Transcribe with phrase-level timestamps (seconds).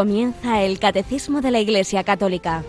[0.00, 2.64] Comienza el Catecismo de la Iglesia Católica,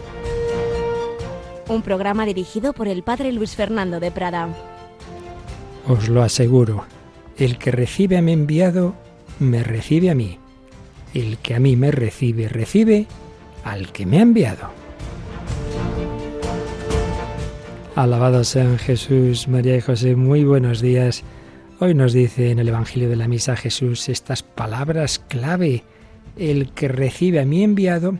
[1.69, 4.49] un programa dirigido por el Padre Luis Fernando de Prada.
[5.87, 6.83] Os lo aseguro,
[7.37, 8.95] el que recibe a mi enviado,
[9.39, 10.39] me recibe a mí.
[11.13, 13.07] El que a mí me recibe, recibe
[13.63, 14.69] al que me ha enviado.
[17.95, 21.23] Alabado sean Jesús, María y José, muy buenos días.
[21.79, 25.85] Hoy nos dice en el Evangelio de la Misa Jesús estas palabras clave
[26.37, 28.17] el que recibe a mi enviado,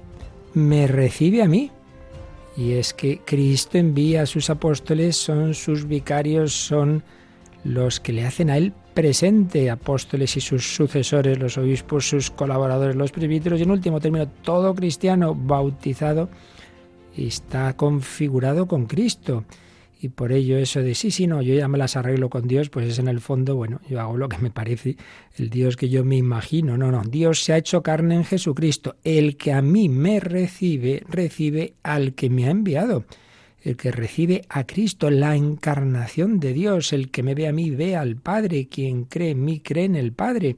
[0.54, 1.72] me recibe a mí.
[2.58, 7.04] Y es que Cristo envía a sus apóstoles, son sus vicarios, son
[7.64, 12.96] los que le hacen a él presente, apóstoles y sus sucesores, los obispos, sus colaboradores,
[12.96, 16.30] los presbíteros y en último término, todo cristiano bautizado
[17.16, 19.46] está configurado con Cristo.
[20.04, 22.72] Y por ello eso de sí, sí, no, yo ya me las arreglo con Dios,
[22.72, 24.98] pues es en el fondo, bueno, yo hago lo que me parece
[25.38, 26.76] el Dios que yo me imagino.
[26.76, 28.96] No, no, Dios se ha hecho carne en Jesucristo.
[29.04, 33.06] El que a mí me recibe, recibe al que me ha enviado.
[33.62, 37.70] El que recibe a Cristo, la encarnación de Dios, el que me ve a mí,
[37.70, 40.58] ve al Padre, quien cree en mí, cree en el Padre.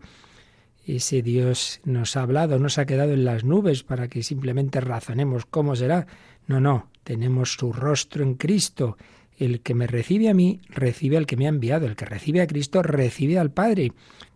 [0.88, 5.46] Ese Dios nos ha hablado, nos ha quedado en las nubes para que simplemente razonemos
[5.46, 6.08] cómo será.
[6.48, 8.96] No, no, tenemos su rostro en Cristo
[9.38, 11.86] el que me recibe a mí, recibe al que me ha enviado.
[11.86, 13.92] El que recibe a Cristo, recibe al Padre.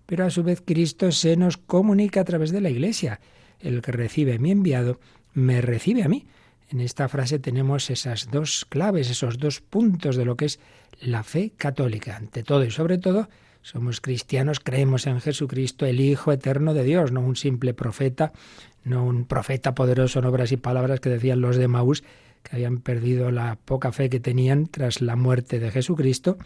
[0.05, 3.19] Pero a su vez Cristo se nos comunica a través de la Iglesia.
[3.59, 4.99] El que recibe a mi enviado,
[5.33, 6.25] me recibe a mí.
[6.69, 10.59] En esta frase tenemos esas dos claves, esos dos puntos de lo que es
[10.99, 12.17] la fe católica.
[12.17, 13.29] Ante todo y sobre todo,
[13.61, 18.33] somos cristianos, creemos en Jesucristo, el Hijo eterno de Dios, no un simple profeta,
[18.83, 22.03] no un profeta poderoso en obras y palabras que decían los de Maús,
[22.47, 26.37] que habían perdido la poca fe que tenían tras la muerte de Jesucristo,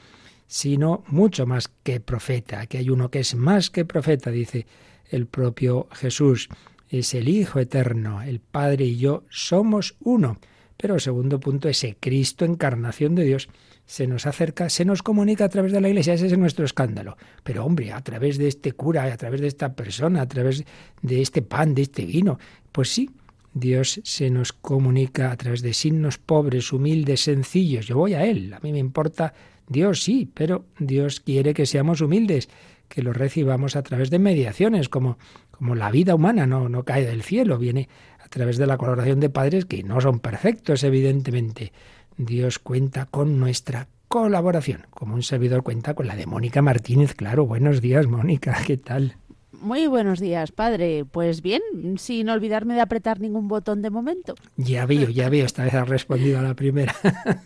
[0.47, 2.65] sino mucho más que profeta.
[2.65, 4.65] que hay uno que es más que profeta, dice
[5.09, 6.49] el propio Jesús.
[6.89, 10.39] Es el Hijo eterno, el Padre y yo somos uno.
[10.75, 13.49] Pero segundo punto, ese Cristo, encarnación de Dios,
[13.85, 17.17] se nos acerca, se nos comunica a través de la Iglesia, ese es nuestro escándalo.
[17.43, 20.63] Pero hombre, a través de este cura, a través de esta persona, a través
[21.01, 22.39] de este pan, de este vino,
[22.71, 23.09] pues sí,
[23.53, 27.85] Dios se nos comunica a través de signos pobres, humildes, sencillos.
[27.85, 29.33] Yo voy a Él, a mí me importa
[29.67, 32.49] Dios, sí, pero Dios quiere que seamos humildes,
[32.87, 35.17] que lo recibamos a través de mediaciones, como,
[35.51, 37.89] como la vida humana no, no cae del cielo, viene
[38.19, 41.71] a través de la colaboración de padres que no son perfectos, evidentemente.
[42.17, 47.15] Dios cuenta con nuestra colaboración, como un servidor cuenta con la de Mónica Martínez.
[47.15, 49.15] Claro, buenos días, Mónica, ¿qué tal?
[49.61, 51.05] Muy buenos días, padre.
[51.05, 51.61] Pues bien,
[51.97, 54.33] sin olvidarme de apretar ningún botón de momento.
[54.57, 56.95] Ya veo, ya veo, esta vez has respondido a la primera.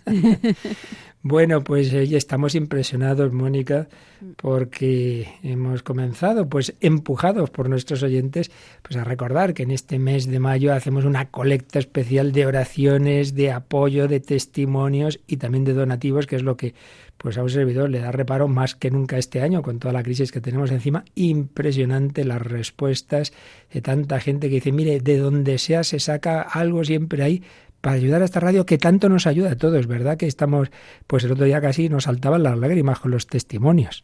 [1.28, 3.88] bueno, pues eh, estamos impresionados, Mónica,
[4.36, 8.52] porque hemos comenzado, pues empujados por nuestros oyentes,
[8.84, 13.34] pues a recordar que en este mes de mayo hacemos una colecta especial de oraciones,
[13.34, 16.76] de apoyo, de testimonios y también de donativos, que es lo que
[17.18, 20.04] pues a un servidor le da reparo más que nunca este año con toda la
[20.04, 21.06] crisis que tenemos encima.
[21.16, 23.34] Impresionante las respuestas
[23.74, 27.44] de tanta gente que dice, mire, de donde sea se saca algo siempre ahí
[27.86, 30.18] para ayudar a esta radio que tanto nos ayuda a todos, ¿verdad?
[30.18, 30.72] Que estamos,
[31.06, 34.04] pues el otro día casi nos saltaban las lágrimas con los testimonios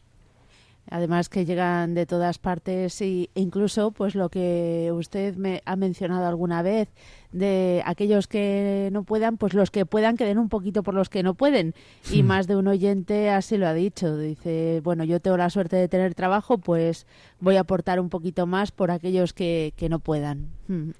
[0.90, 6.26] además que llegan de todas partes e incluso pues lo que usted me ha mencionado
[6.26, 6.88] alguna vez
[7.30, 11.08] de aquellos que no puedan pues los que puedan que den un poquito por los
[11.08, 11.74] que no pueden
[12.10, 12.26] y hmm.
[12.26, 15.88] más de un oyente así lo ha dicho dice bueno yo tengo la suerte de
[15.88, 17.06] tener trabajo pues
[17.38, 20.90] voy a aportar un poquito más por aquellos que, que no puedan hmm.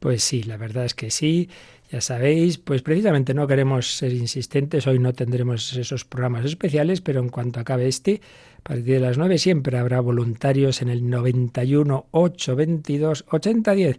[0.00, 1.50] pues sí la verdad es que sí
[1.90, 7.20] ya sabéis, pues precisamente no queremos ser insistentes, hoy no tendremos esos programas especiales, pero
[7.20, 8.20] en cuanto acabe este,
[8.58, 13.98] a partir de las 9 siempre habrá voluntarios en el 91 822 8010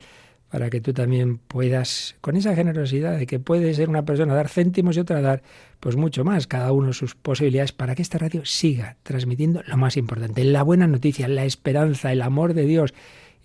[0.50, 4.48] para que tú también puedas, con esa generosidad de que puede ser una persona dar
[4.48, 5.44] céntimos y otra dar
[5.80, 9.98] pues mucho más, cada uno sus posibilidades, para que esta radio siga transmitiendo lo más
[9.98, 12.94] importante, la buena noticia, la esperanza, el amor de Dios,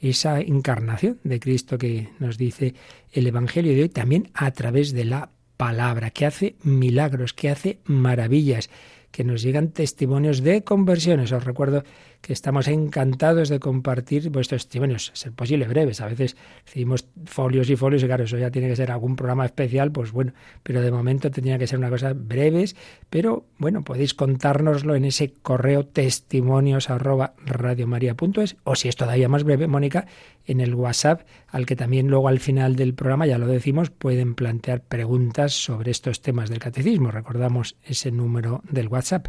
[0.02, 2.75] esa encarnación de Cristo que nos dice
[3.12, 7.78] el Evangelio de hoy, también a través de la palabra, que hace milagros, que hace
[7.84, 8.69] maravillas
[9.12, 11.31] que nos llegan testimonios de conversiones.
[11.31, 11.84] Os recuerdo
[12.23, 16.01] que estamos encantados de compartir vuestros testimonios, ser posible breves.
[16.01, 19.45] A veces recibimos folios y folios y claro, eso ya tiene que ser algún programa
[19.45, 20.33] especial, pues bueno,
[20.63, 22.77] pero de momento tendría que ser una cosa breves,
[23.11, 29.43] pero bueno, podéis contárnoslo en ese correo testimonios arroba radiomaria.es o si es todavía más
[29.43, 30.07] breve, Mónica,
[30.47, 34.37] en el WhatsApp, al que también luego al final del programa, ya lo decimos, pueden
[34.37, 37.11] plantear preguntas sobre estos temas del catecismo.
[37.11, 39.27] Recordamos ese número del WhatsApp.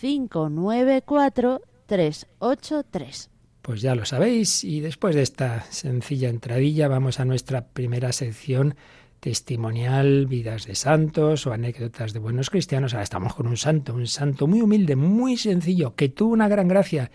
[0.00, 3.30] 594 383.
[3.62, 8.74] Pues ya lo sabéis, y después de esta sencilla entradilla vamos a nuestra primera sección
[9.20, 12.94] testimonial, vidas de santos o anécdotas de buenos cristianos.
[12.94, 16.68] Ahora estamos con un santo, un santo muy humilde, muy sencillo, que tuvo una gran
[16.68, 17.10] gracia.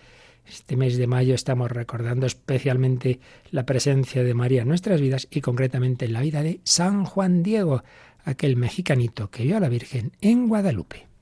[0.46, 3.20] Este mes de mayo estamos recordando especialmente
[3.50, 7.42] la presencia de María en nuestras vidas y concretamente en la vida de San Juan
[7.42, 7.82] Diego,
[8.24, 11.13] aquel mexicanito que vio a la Virgen en Guadalupe.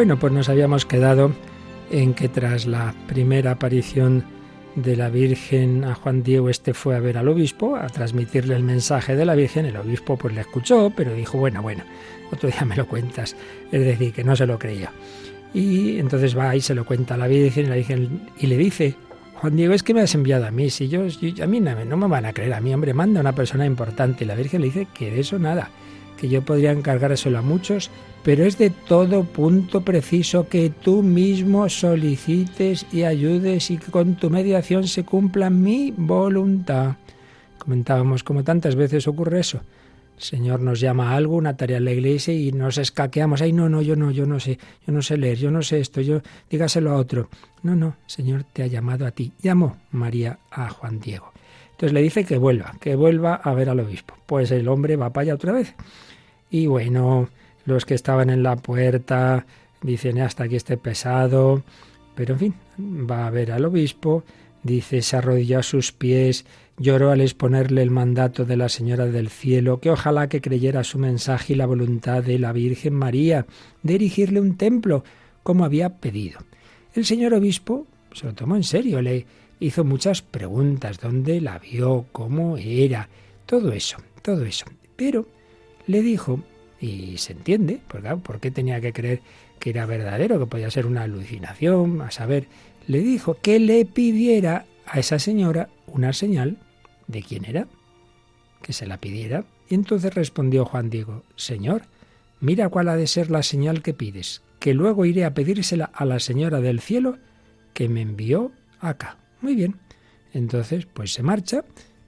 [0.00, 1.30] Bueno, pues nos habíamos quedado
[1.90, 4.24] en que tras la primera aparición
[4.74, 8.62] de la Virgen a Juan Diego, este fue a ver al obispo, a transmitirle el
[8.62, 9.66] mensaje de la Virgen.
[9.66, 11.84] El obispo pues le escuchó, pero dijo, bueno, bueno,
[12.32, 13.36] otro día me lo cuentas.
[13.70, 14.90] Es decir, que no se lo creía.
[15.52, 17.66] Y entonces va y se lo cuenta a la Virgen
[18.38, 18.94] y, le dice,
[19.34, 20.70] Juan Diego, es que me has enviado a mí.
[20.70, 23.66] Si yo, a mí no, me van a creer, a mí, hombre, manda una persona
[23.66, 24.24] importante.
[24.24, 25.68] Y la Virgen le dice que de eso nada,
[26.16, 27.90] que yo podría encargárselo a muchos
[28.22, 34.16] pero es de todo punto preciso que tú mismo solicites y ayudes y que con
[34.16, 36.96] tu mediación se cumpla mi voluntad.
[37.58, 39.60] Comentábamos como tantas veces ocurre eso.
[40.16, 43.40] El Señor nos llama a algo, una tarea en la iglesia y nos escaqueamos.
[43.40, 45.80] Ay, no, no, yo no, yo no sé, yo no sé leer, yo no sé
[45.80, 46.20] esto, yo
[46.50, 47.30] dígaselo a otro.
[47.62, 49.32] No, no, Señor te ha llamado a ti.
[49.40, 51.32] Llamó María a Juan Diego.
[51.70, 54.14] Entonces le dice que vuelva, que vuelva a ver al obispo.
[54.26, 55.74] Pues el hombre va para allá otra vez.
[56.50, 57.30] Y bueno,
[57.64, 59.46] los que estaban en la puerta
[59.82, 61.62] dicen hasta aquí esté pesado,
[62.14, 62.54] pero en fin,
[63.08, 64.24] va a ver al obispo,
[64.62, 66.44] dice, se arrodilló a sus pies,
[66.76, 70.98] lloró al exponerle el mandato de la Señora del Cielo, que ojalá que creyera su
[70.98, 73.46] mensaje y la voluntad de la Virgen María
[73.82, 75.04] de erigirle un templo,
[75.42, 76.40] como había pedido.
[76.94, 79.26] El señor obispo se lo tomó en serio, le
[79.60, 83.08] hizo muchas preguntas, dónde la vio, cómo era,
[83.46, 84.66] todo eso, todo eso.
[84.96, 85.26] Pero
[85.86, 86.40] le dijo
[86.80, 89.20] y se entiende, porque ¿por qué tenía que creer
[89.58, 92.00] que era verdadero, que podía ser una alucinación?
[92.00, 92.46] A saber,
[92.86, 96.56] le dijo que le pidiera a esa señora una señal
[97.06, 97.68] de quién era,
[98.62, 99.44] que se la pidiera.
[99.68, 101.82] Y entonces respondió Juan Diego, Señor,
[102.40, 106.04] mira cuál ha de ser la señal que pides, que luego iré a pedírsela a
[106.04, 107.18] la señora del cielo
[107.74, 109.18] que me envió acá.
[109.42, 109.76] Muy bien.
[110.32, 111.64] Entonces, pues se marcha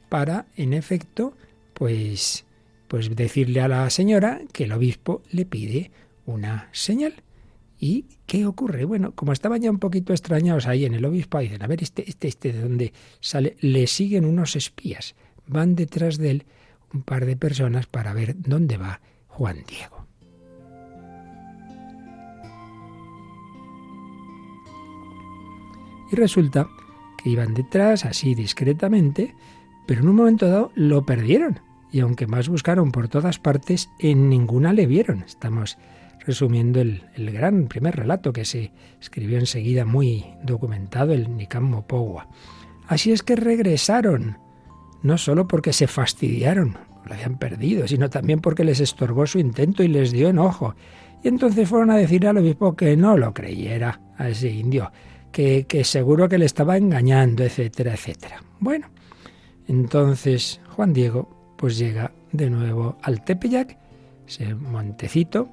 [0.08, 1.36] para, en efecto,
[1.74, 2.44] pues
[2.92, 5.90] pues decirle a la señora que el obispo le pide
[6.26, 7.14] una señal.
[7.80, 8.84] ¿Y qué ocurre?
[8.84, 12.06] Bueno, como estaban ya un poquito extrañados ahí en el obispo, dicen, a ver, este,
[12.06, 15.14] este, este de dónde sale, le siguen unos espías,
[15.46, 16.44] van detrás de él
[16.92, 20.06] un par de personas para ver dónde va Juan Diego.
[26.12, 26.68] Y resulta
[27.22, 29.34] que iban detrás, así discretamente,
[29.86, 34.30] pero en un momento dado lo perdieron y aunque más buscaron por todas partes, en
[34.30, 35.24] ninguna le vieron.
[35.24, 35.76] Estamos
[36.20, 42.28] resumiendo el, gran primer relato que se escribió enseguida muy documentado, el Nican Mopowa.
[42.88, 44.38] Así es que regresaron,
[45.02, 49.82] no solo porque se fastidiaron, lo habían perdido, sino también porque les estorbó su intento
[49.82, 50.74] y les dio enojo.
[51.22, 54.90] Y entonces fueron a decir al obispo que no lo creyera a ese indio,
[55.30, 58.42] que, que seguro que le estaba engañando, etcétera, etcétera.
[58.60, 58.88] Bueno,
[59.68, 63.78] entonces Juan Diego pues llega de nuevo al Tepeyac,
[64.26, 65.48] ese montecito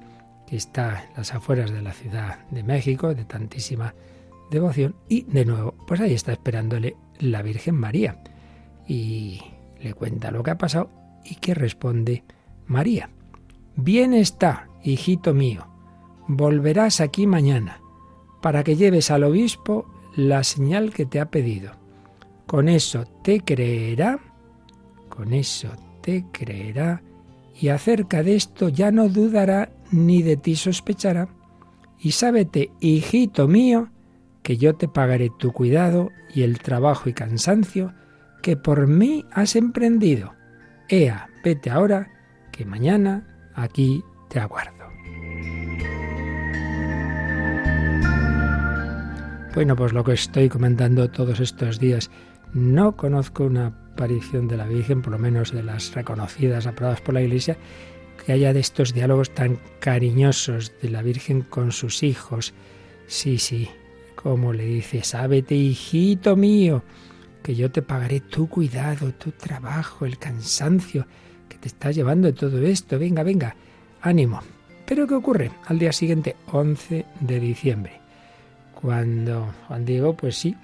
[0.48, 3.94] que está en las afueras de la Ciudad de México, de tantísima
[4.50, 8.24] devoción, y de nuevo, pues ahí está esperándole la Virgen María.
[8.88, 9.40] Y
[9.80, 10.90] le cuenta lo que ha pasado
[11.24, 12.24] y que responde
[12.66, 13.10] María.
[13.76, 15.68] Bien está, hijito mío,
[16.26, 17.80] volverás aquí mañana
[18.42, 19.86] para que lleves al obispo
[20.16, 21.70] la señal que te ha pedido.
[22.48, 24.18] Con eso te creerá,
[25.08, 25.70] con eso
[26.02, 27.02] te creerá,
[27.58, 31.28] y acerca de esto ya no dudará ni de ti sospechará.
[31.98, 33.90] Y sábete, hijito mío,
[34.42, 37.92] que yo te pagaré tu cuidado y el trabajo y cansancio
[38.42, 40.34] que por mí has emprendido.
[40.88, 42.08] Ea, vete ahora,
[42.52, 44.80] que mañana aquí te aguardo.
[49.54, 52.10] Bueno, pues lo que estoy comentando todos estos días,
[52.54, 57.12] no conozco una aparición de la Virgen, por lo menos de las reconocidas, aprobadas por
[57.12, 57.58] la Iglesia,
[58.24, 62.54] que haya de estos diálogos tan cariñosos de la Virgen con sus hijos.
[63.06, 63.68] Sí, sí,
[64.14, 66.82] como le dice, sábete, hijito mío,
[67.42, 71.06] que yo te pagaré tu cuidado, tu trabajo, el cansancio
[71.46, 72.98] que te estás llevando todo esto.
[72.98, 73.54] Venga, venga,
[74.00, 74.40] ánimo.
[74.86, 75.50] Pero ¿qué ocurre?
[75.66, 78.00] Al día siguiente, 11 de diciembre,
[78.80, 80.56] cuando Juan Diego, pues sí,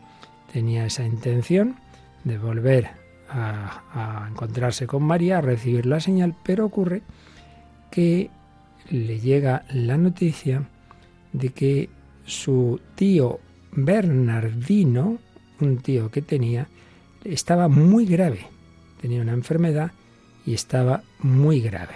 [0.51, 1.77] tenía esa intención
[2.25, 2.96] de volver
[3.29, 7.03] a, encontrarse con María, a recibir la señal, pero ocurre
[7.91, 8.31] que
[8.91, 10.69] le llega la noticia
[11.33, 11.91] de que
[12.25, 13.41] su tío
[13.73, 15.19] Bernardino,
[15.61, 16.69] un tío que tenía,
[17.25, 18.47] estaba muy grave.
[19.01, 19.93] Tenía una enfermedad
[20.45, 21.95] y estaba muy grave.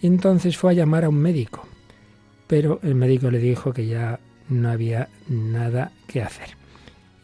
[0.00, 1.66] Y entonces fue a llamar a un médico,
[2.46, 6.61] pero el médico le dijo que ya no había nada que hacer.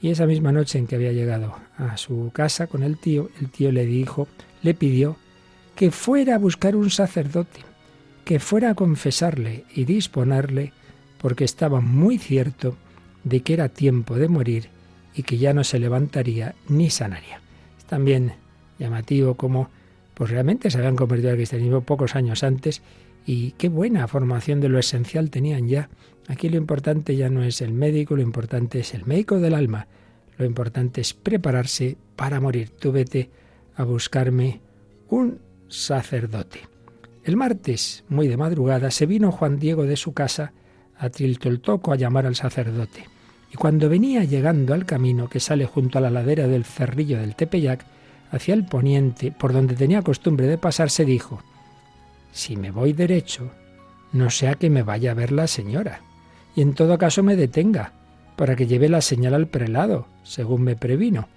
[0.00, 3.50] Y esa misma noche en que había llegado a su casa con el tío, el
[3.50, 4.28] tío le dijo,
[4.62, 5.17] le pidió
[5.75, 7.61] que fuera a buscar un sacerdote,
[8.25, 10.73] que fuera a confesarle y disponerle,
[11.21, 12.76] porque estaba muy cierto
[13.25, 14.69] de que era tiempo de morir
[15.14, 17.40] y que ya no se levantaría ni sanaría.
[17.76, 18.35] Es también
[18.78, 19.71] llamativo como
[20.14, 22.83] pues realmente se habían convertido al cristianismo pocos años antes
[23.25, 25.88] y qué buena formación de lo esencial tenían ya.
[26.28, 29.88] Aquí lo importante ya no es el médico, lo importante es el médico del alma.
[30.37, 32.70] Lo importante es prepararse para morir.
[32.78, 33.30] Tú vete
[33.75, 34.61] a buscarme
[35.08, 36.61] un sacerdote.
[37.25, 40.52] El martes, muy de madrugada, se vino Juan Diego de su casa
[40.99, 43.04] a Triltoltoco a llamar al sacerdote.
[43.50, 47.37] Y cuando venía llegando al camino que sale junto a la ladera del cerrillo del
[47.37, 47.85] Tepeyac,
[48.30, 51.42] hacia el poniente, por donde tenía costumbre de pasar, se dijo,
[52.30, 53.50] si me voy derecho,
[54.12, 56.02] no sea que me vaya a ver la señora,
[56.59, 57.93] y en todo caso me detenga,
[58.35, 61.29] para que lleve la señal al prelado, según me previno,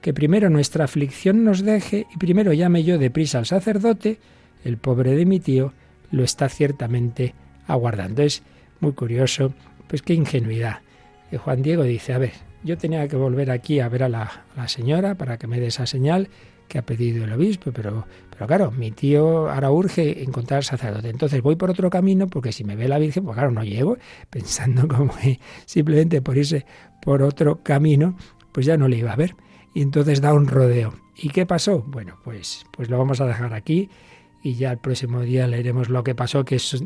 [0.00, 4.20] que primero nuestra aflicción nos deje y primero llame yo deprisa al sacerdote,
[4.64, 5.74] el pobre de mi tío
[6.10, 7.34] lo está ciertamente
[7.66, 8.22] aguardando.
[8.22, 8.42] Es
[8.80, 9.52] muy curioso,
[9.86, 10.78] pues qué ingenuidad.
[11.30, 12.32] Y Juan Diego dice, a ver,
[12.64, 14.30] yo tenía que volver aquí a ver a la,
[14.66, 16.30] señora para que me dé esa señal
[16.70, 21.10] que ha pedido el obispo, pero, pero claro, mi tío ahora urge encontrar sacerdote.
[21.10, 23.98] Entonces voy por otro camino porque si me ve la Virgen, pues claro, no llego,
[24.30, 26.64] pensando como que simplemente por irse
[27.02, 28.16] por otro camino,
[28.52, 29.34] pues ya no le iba a ver.
[29.74, 30.94] Y entonces da un rodeo.
[31.16, 31.82] ¿Y qué pasó?
[31.86, 33.90] Bueno, pues, pues lo vamos a dejar aquí
[34.42, 36.82] y ya el próximo día leeremos lo que pasó, que es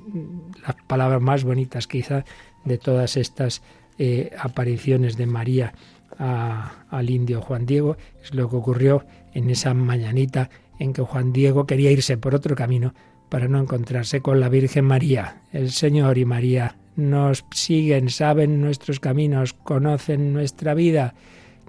[0.67, 2.25] las palabras más bonitas quizá
[2.65, 3.63] de todas estas
[3.99, 5.75] eh, apariciones de María
[6.19, 10.49] al indio Juan Diego, es lo que ocurrió en esa mañanita
[10.79, 12.95] en que Juan Diego quería irse por otro camino
[13.29, 15.43] para no encontrarse con la Virgen María.
[15.53, 21.15] El Señor y María nos siguen, saben nuestros caminos, conocen nuestra vida.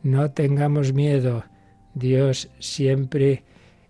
[0.04, 1.44] No tengamos miedo.
[1.94, 3.44] Dios siempre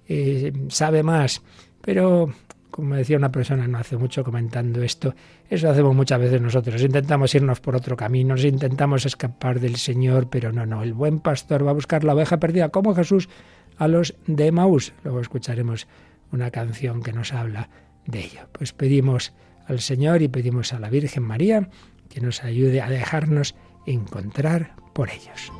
[0.07, 1.41] eh, sabe más.
[1.81, 2.33] Pero
[2.75, 5.15] como decía una persona no hace mucho comentando esto,
[5.49, 6.81] eso hacemos muchas veces nosotros.
[6.81, 10.83] Intentamos irnos por otro camino, intentamos escapar del Señor, pero no, no.
[10.83, 13.29] El buen pastor va a buscar la oveja perdida, como Jesús
[13.77, 14.93] a los de Maús.
[15.03, 15.87] Luego escucharemos
[16.31, 17.69] una canción que nos habla
[18.05, 18.47] de ello.
[18.51, 19.33] Pues pedimos
[19.67, 21.69] al Señor y pedimos a la Virgen María
[22.09, 23.55] que nos ayude a dejarnos
[23.85, 25.51] encontrar por ellos.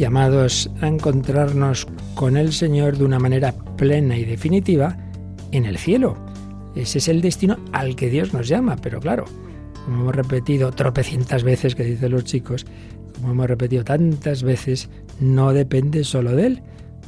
[0.00, 4.96] Llamados a encontrarnos con el Señor de una manera plena y definitiva
[5.52, 6.16] en el cielo.
[6.74, 9.26] Ese es el destino al que Dios nos llama, pero claro,
[9.84, 12.64] como hemos repetido tropecientas veces, que dicen los chicos,
[13.14, 14.88] como hemos repetido tantas veces,
[15.20, 16.62] no depende solo de Él,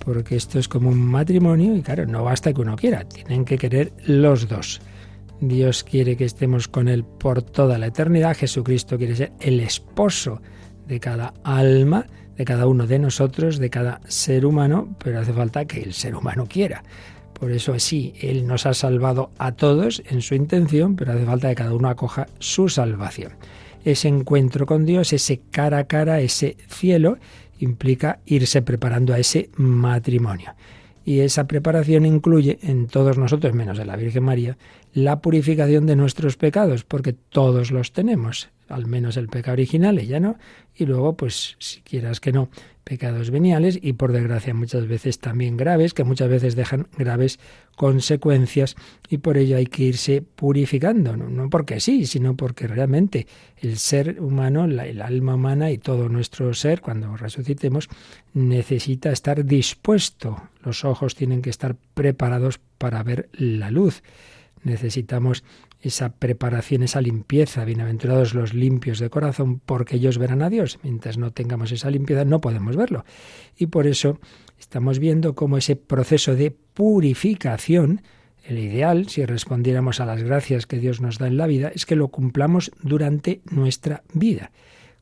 [0.05, 3.57] porque esto es como un matrimonio y claro, no basta que uno quiera, tienen que
[3.57, 4.83] querer los dos.
[5.41, 10.43] Dios quiere que estemos con Él por toda la eternidad, Jesucristo quiere ser el esposo
[10.87, 15.65] de cada alma, de cada uno de nosotros, de cada ser humano, pero hace falta
[15.65, 16.83] que el ser humano quiera.
[17.33, 21.49] Por eso sí, Él nos ha salvado a todos en su intención, pero hace falta
[21.49, 23.33] que cada uno acoja su salvación.
[23.85, 27.19] Ese encuentro con Dios, ese cara a cara, ese cielo,
[27.59, 30.55] implica irse preparando a ese matrimonio.
[31.05, 34.57] Y esa preparación incluye en todos nosotros, menos en la Virgen María,
[34.93, 40.21] la purificación de nuestros pecados, porque todos los tenemos, al menos el pecado original, ella
[40.21, 40.37] no,
[40.75, 42.49] y luego, pues, si quieras que no,
[42.85, 47.39] pecados veniales y por desgracia muchas veces también graves, que muchas veces dejan graves
[47.77, 48.77] consecuencias
[49.09, 53.27] y por ello hay que irse purificando, no, porque sí, sino porque realmente
[53.59, 57.89] el ser humano, el alma humana y todo nuestro ser, cuando resucitemos,
[58.35, 60.51] necesita estar dispuesto.
[60.63, 64.03] Los ojos tienen que estar preparados para ver la luz.
[64.65, 65.45] Necesitamos
[65.83, 67.65] esa preparación, esa limpieza.
[67.65, 70.79] Bienaventurados los limpios de corazón, porque ellos verán a Dios.
[70.83, 73.05] Mientras no tengamos esa limpieza, no podemos verlo.
[73.57, 74.21] Y por eso
[74.59, 78.03] estamos viendo cómo ese proceso de purificación,
[78.45, 81.85] el ideal, si respondiéramos a las gracias que Dios nos da en la vida, es
[81.85, 84.53] que lo cumplamos durante nuestra vida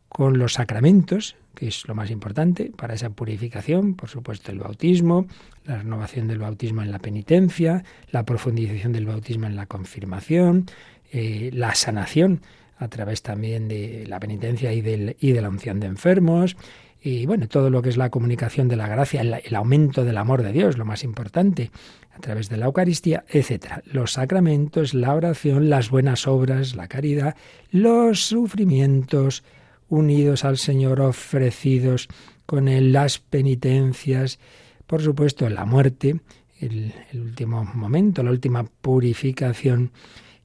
[0.08, 5.26] con los sacramentos, que es lo más importante para esa purificación, por supuesto el bautismo,
[5.64, 10.66] la renovación del bautismo en la penitencia, la profundización del bautismo en la confirmación,
[11.12, 12.40] eh, la sanación
[12.78, 16.57] a través también de la penitencia y, del, de la unción de enfermos,
[17.02, 20.19] y bueno, todo lo que es la comunicación de la gracia, el, el, aumento del
[20.19, 21.71] amor de Dios, lo más importante,
[22.14, 23.83] a través de la Eucaristía, etcétera.
[23.87, 27.37] Los sacramentos, la oración, las buenas obras, la caridad,
[27.71, 29.42] los sufrimientos,
[29.90, 32.09] unidos al Señor, ofrecidos
[32.47, 34.38] con Él, las penitencias,
[34.87, 36.20] por supuesto la muerte,
[36.61, 39.92] el, último momento, la última purificación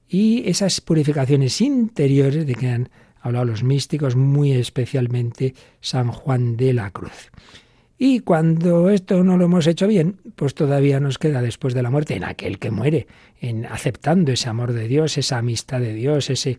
[0.08, 2.90] y esas purificaciones interiores de que han
[3.22, 7.32] hablado los místicos, muy especialmente San Juan de la Cruz.
[7.98, 11.90] Y cuando esto no lo hemos hecho bien, pues todavía nos queda después de la
[11.90, 13.08] muerte en aquel que muere,
[13.40, 16.58] en aceptando ese amor de Dios, esa amistad de Dios, ese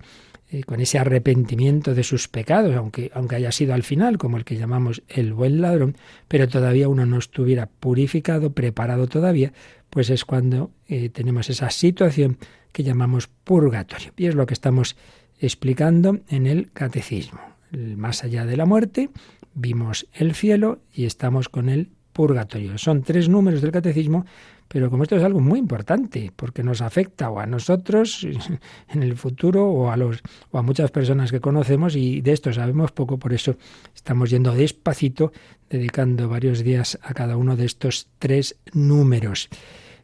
[0.50, 4.44] eh, con ese arrepentimiento de sus pecados, aunque, aunque haya sido al final, como el
[4.44, 5.96] que llamamos el buen ladrón,
[6.28, 9.52] pero todavía uno no estuviera purificado, preparado todavía,
[9.90, 12.38] pues es cuando eh, tenemos esa situación
[12.70, 14.12] que llamamos purgatorio.
[14.16, 14.96] Y es lo que estamos
[15.40, 17.40] explicando en el catecismo.
[17.72, 19.10] Más allá de la muerte,
[19.54, 22.78] vimos el cielo y estamos con el purgatorio.
[22.78, 24.26] Son tres números del catecismo
[24.68, 28.26] pero como esto es algo muy importante, porque nos afecta o a nosotros
[28.88, 32.52] en el futuro o a, los, o a muchas personas que conocemos y de esto
[32.52, 33.56] sabemos poco, por eso
[33.94, 35.32] estamos yendo despacito,
[35.70, 39.48] dedicando varios días a cada uno de estos tres números.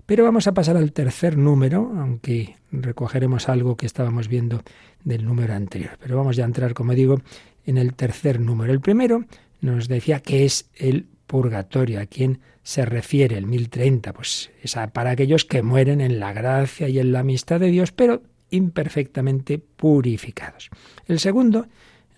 [0.06, 4.62] Pero vamos a pasar al tercer número, aunque recogeremos algo que estábamos viendo
[5.04, 5.96] del número anterior.
[6.00, 7.20] Pero vamos ya a entrar, como digo,
[7.64, 8.72] en el tercer número.
[8.72, 9.24] El primero
[9.60, 15.10] nos decía que es el purgatorio, a quién se refiere el 1030, pues es para
[15.10, 20.70] aquellos que mueren en la gracia y en la amistad de Dios, pero imperfectamente purificados.
[21.06, 21.66] El segundo,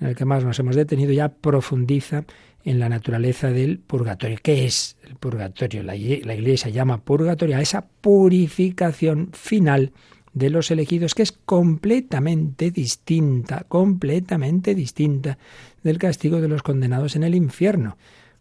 [0.00, 2.24] en el que más nos hemos detenido, ya profundiza
[2.64, 4.38] en la naturaleza del purgatorio.
[4.42, 5.82] ¿Qué es el purgatorio?
[5.82, 9.92] La, la Iglesia llama purgatorio a esa purificación final
[10.32, 15.38] de los elegidos, que es completamente distinta, completamente distinta
[15.82, 17.96] del castigo de los condenados en el infierno.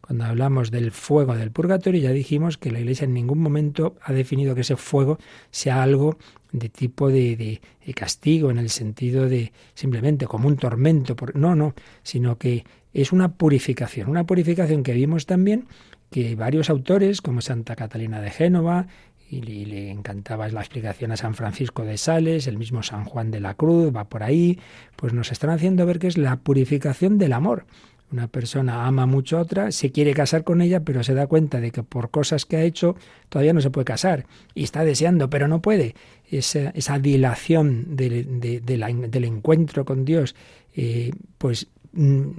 [0.05, 4.11] Cuando hablamos del fuego del purgatorio, ya dijimos que la Iglesia en ningún momento ha
[4.11, 5.17] definido que ese fuego
[5.49, 6.17] sea algo
[6.51, 7.61] de tipo de,
[7.95, 11.15] castigo, en el sentido de simplemente como un tormento.
[11.35, 14.09] No, no, sino que es una purificación.
[14.09, 15.67] Una purificación que vimos también
[16.11, 18.87] que varios autores, como Santa Catalina de Génova,
[19.29, 23.39] y le, encantaba la explicación a San Francisco de Sales, el mismo San Juan de
[23.39, 24.59] la Cruz va por ahí,
[24.97, 27.65] pues nos están haciendo ver que es la purificación del amor.
[28.13, 31.59] Una persona ama mucho a otra, se quiere casar con ella, pero se da cuenta
[31.59, 32.95] de que por cosas que ha hecho
[33.27, 35.95] todavía no se puede casar y está deseando, pero no puede.
[36.29, 40.35] Esa, esa dilación del encuentro con Dios,
[40.75, 42.29] eh, pues mm,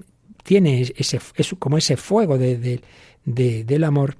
[0.45, 4.17] tiene ese, es como ese fuego del amor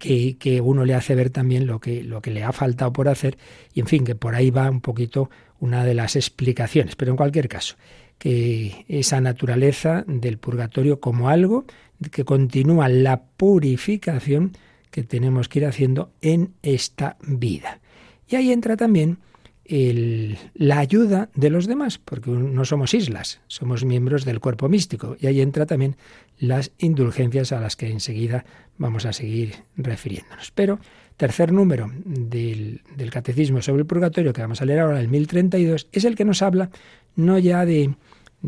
[0.00, 3.08] que, que, uno le hace ver también lo que, lo que le ha faltado por
[3.08, 3.38] hacer
[3.72, 6.96] y en fin, que por ahí va un poquito una de las explicaciones.
[6.96, 7.76] Pero en cualquier caso,
[8.18, 11.64] que esa naturaleza del purgatorio como algo
[12.10, 14.52] que continúa la purificación
[14.90, 17.80] que tenemos que ir haciendo en esta vida.
[18.28, 19.18] Y ahí entra también
[19.64, 25.16] el, la ayuda de los demás, porque no somos islas, somos miembros del cuerpo místico.
[25.20, 25.96] Y ahí entra también
[26.38, 28.44] las indulgencias a las que enseguida
[28.78, 30.52] vamos a seguir refiriéndonos.
[30.52, 30.78] Pero
[31.16, 35.88] tercer número del, del Catecismo sobre el Purgatorio, que vamos a leer ahora, el 1032,
[35.92, 36.70] es el que nos habla
[37.16, 37.94] no ya de,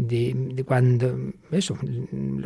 [0.07, 1.77] de, cuando eso,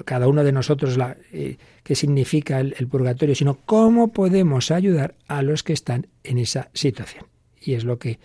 [0.05, 5.15] cada uno de nosotros la, eh, qué significa el, el, purgatorio, sino cómo podemos ayudar
[5.29, 7.27] a los que están en esa situación.
[7.61, 8.19] Y es lo que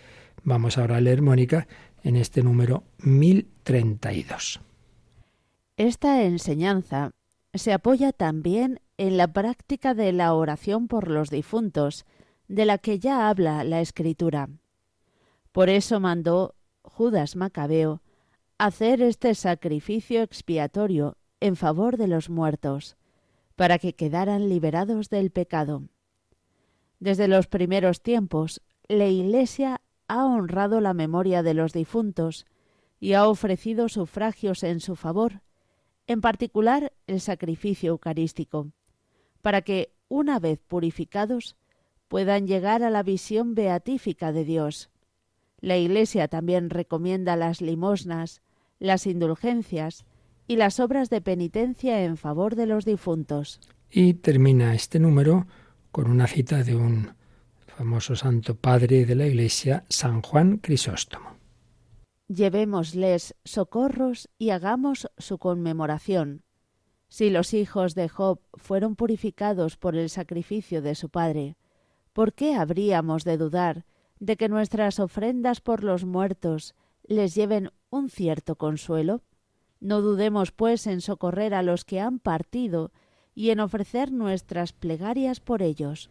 [0.44, 1.68] vamos ahora a leer, Mónica,
[2.02, 4.60] en este número 1032.
[5.76, 7.12] Esta enseñanza
[7.54, 12.04] se apoya también en la práctica de la oración por los difuntos,
[12.48, 14.48] de la que ya habla la Escritura.
[15.52, 18.00] Por eso mandó Judas Macabeo
[18.58, 22.96] hacer este sacrificio expiatorio en favor de los muertos,
[23.54, 25.84] para que quedaran liberados del pecado.
[26.98, 32.46] Desde los primeros tiempos, la Iglesia ha honrado la memoria de los difuntos
[32.98, 35.42] y ha ofrecido sufragios en su favor,
[36.08, 38.72] en particular el sacrificio eucarístico,
[39.40, 41.56] para que, una vez purificados,
[42.08, 44.90] puedan llegar a la visión beatífica de Dios.
[45.60, 48.42] La Iglesia también recomienda las limosnas,
[48.78, 50.04] las indulgencias
[50.46, 53.60] y las obras de penitencia en favor de los difuntos.
[53.90, 55.46] Y termina este número
[55.90, 57.12] con una cita de un
[57.66, 61.36] famoso santo padre de la Iglesia, San Juan Crisóstomo.
[62.28, 66.42] Llevémosles socorros y hagamos su conmemoración.
[67.08, 71.56] Si los hijos de Job fueron purificados por el sacrificio de su padre,
[72.12, 73.86] ¿por qué habríamos de dudar
[74.18, 79.22] de que nuestras ofrendas por los muertos les lleven un cierto consuelo?
[79.80, 82.90] No dudemos, pues, en socorrer a los que han partido
[83.34, 86.10] y en ofrecer nuestras plegarias por ellos.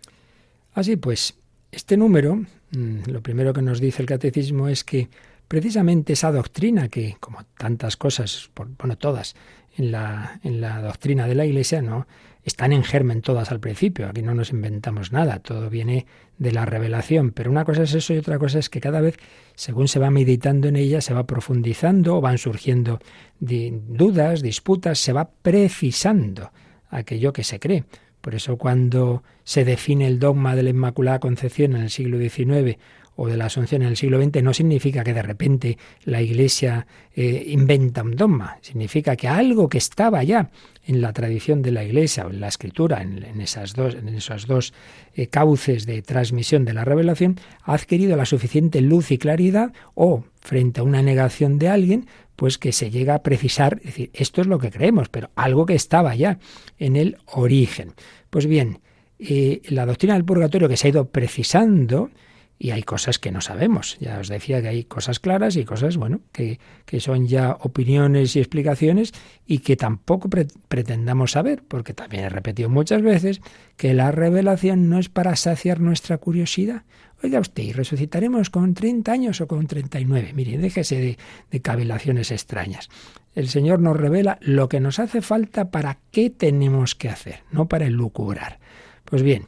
[0.73, 1.35] Así pues,
[1.71, 2.35] este número,
[2.71, 5.09] mm, lo primero que nos dice el catecismo es que
[5.47, 9.35] precisamente esa doctrina que, como tantas cosas, bueno, todas,
[9.75, 12.07] en la, en la doctrina de la Iglesia, no
[12.47, 14.07] están en germen todas al principio.
[14.07, 16.05] Aquí no nos inventamos nada, todo viene
[16.37, 17.31] de la revelación.
[17.31, 19.17] Pero una cosa es eso y otra cosa es que cada vez,
[19.55, 22.99] según se va meditando en ella, se va profundizando, van surgiendo
[23.41, 26.53] dudas, disputas, se va precisando
[26.89, 27.83] aquello que se cree.
[28.21, 32.77] Por eso cuando se define el dogma de la Inmaculada Concepción en el siglo XIX
[33.17, 36.87] o de la Asunción en el siglo XX no significa que de repente la Iglesia
[37.13, 40.49] eh, inventa un dogma, significa que algo que estaba ya
[40.85, 44.47] en la tradición de la Iglesia o en la Escritura, en, esas dos, en esos
[44.47, 44.73] dos
[45.15, 50.23] eh, cauces de transmisión de la revelación, ha adquirido la suficiente luz y claridad o
[50.39, 54.41] frente a una negación de alguien, pues que se llega a precisar, es decir, esto
[54.41, 56.37] es lo que creemos, pero algo que estaba ya
[56.77, 57.93] en el origen.
[58.29, 58.79] Pues bien,
[59.19, 62.11] eh, la doctrina del purgatorio que se ha ido precisando,
[62.59, 63.97] y hay cosas que no sabemos.
[63.99, 68.35] Ya os decía que hay cosas claras y cosas, bueno, que, que son ya opiniones
[68.35, 69.13] y explicaciones
[69.45, 70.29] y que tampoco
[70.67, 73.41] pretendamos saber, porque también he repetido muchas veces
[73.75, 76.83] que la revelación no es para saciar nuestra curiosidad.
[77.23, 80.33] Oiga usted, ¿y resucitaremos con 30 años o con 39?
[80.35, 81.17] Mire, déjese de,
[81.51, 82.89] de cavilaciones extrañas.
[83.33, 87.67] El Señor nos revela lo que nos hace falta para qué tenemos que hacer, no
[87.67, 88.59] para elucubrar.
[89.05, 89.47] Pues bien,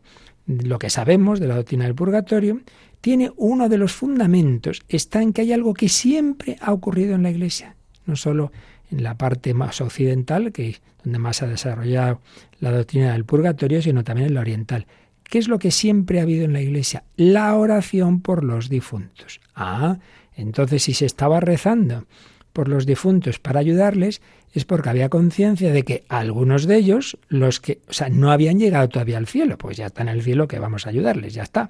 [0.49, 2.61] lo que sabemos de la doctrina del purgatorio
[3.01, 7.23] tiene uno de los fundamentos, está en que hay algo que siempre ha ocurrido en
[7.23, 8.51] la Iglesia, no solo
[8.91, 12.21] en la parte más occidental, que es donde más ha desarrollado
[12.59, 14.85] la doctrina del purgatorio, sino también en la oriental.
[15.23, 17.03] ¿Qué es lo que siempre ha habido en la Iglesia?
[17.15, 19.39] La oración por los difuntos.
[19.55, 19.99] Ah,
[20.35, 22.05] entonces si se estaba rezando
[22.51, 24.21] por los difuntos para ayudarles,
[24.53, 28.59] es porque había conciencia de que algunos de ellos, los que, o sea, no habían
[28.59, 31.43] llegado todavía al cielo, pues ya está en el cielo que vamos a ayudarles, ya
[31.43, 31.69] está.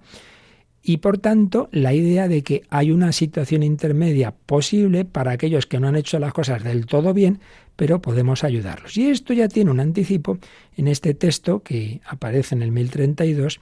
[0.81, 5.79] Y por tanto, la idea de que hay una situación intermedia posible para aquellos que
[5.79, 7.39] no han hecho las cosas del todo bien,
[7.75, 8.97] pero podemos ayudarlos.
[8.97, 10.37] Y esto ya tiene un anticipo
[10.75, 13.59] en este texto que aparece en el 1032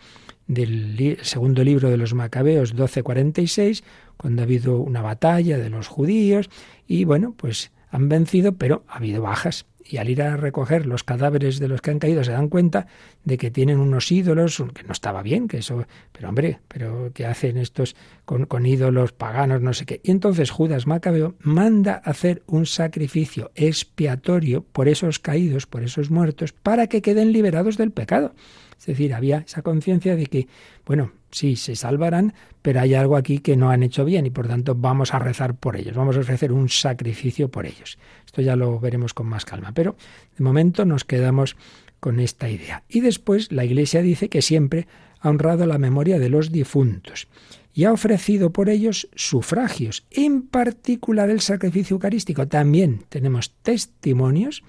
[0.48, 3.84] del segundo libro de los Macabeos 1246,
[4.16, 6.50] cuando ha habido una batalla de los judíos
[6.88, 11.04] y bueno, pues han vencido, pero ha habido bajas y al ir a recoger los
[11.04, 12.88] cadáveres de los que han caído se dan cuenta
[13.24, 17.26] de que tienen unos ídolos, que no estaba bien, que eso, pero hombre, pero ¿qué
[17.26, 17.96] hacen estos
[18.26, 20.02] con, con ídolos paganos, no sé qué?
[20.04, 26.54] Y entonces Judas Macabeo manda hacer un sacrificio expiatorio por esos caídos, por esos muertos,
[26.54, 28.34] para que queden liberados del pecado.
[28.80, 30.48] Es decir, había esa conciencia de que,
[30.86, 34.48] bueno, sí, se salvarán, pero hay algo aquí que no han hecho bien y por
[34.48, 37.98] tanto vamos a rezar por ellos, vamos a ofrecer un sacrificio por ellos.
[38.26, 39.96] Esto ya lo veremos con más calma, pero
[40.38, 41.56] de momento nos quedamos
[42.00, 42.84] con esta idea.
[42.88, 44.88] Y después la Iglesia dice que siempre
[45.20, 47.28] ha honrado la memoria de los difuntos
[47.74, 52.48] y ha ofrecido por ellos sufragios, en particular el sacrificio eucarístico.
[52.48, 54.64] También tenemos testimonios,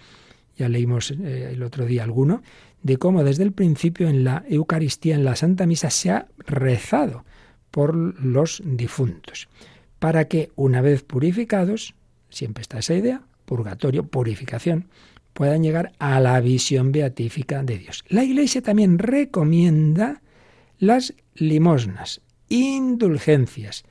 [0.56, 2.42] ya leímos eh, el otro día alguno,
[2.82, 7.24] de cómo desde el principio en la Eucaristía, en la Santa Misa, se ha rezado
[7.70, 9.48] por los difuntos,
[9.98, 11.94] para que una vez purificados,
[12.30, 14.88] siempre está esa idea, purgatorio, purificación,
[15.32, 18.04] puedan llegar a la visión beatífica de Dios.
[18.08, 20.20] La Iglesia también recomienda
[20.78, 23.84] las limosnas, indulgencias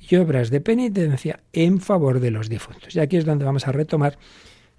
[0.00, 2.94] y obras de penitencia en favor de los difuntos.
[2.94, 4.18] Y aquí es donde vamos a retomar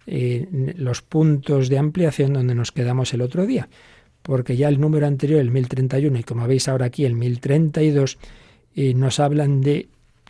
[0.08, 3.70] eh, los puntos de ampliación donde nos quedamos el otro día.
[4.22, 8.18] porque ya el número anterior, el 1031, y como veis ahora aquí, el 1032,
[8.76, 9.88] eh, nos hablan de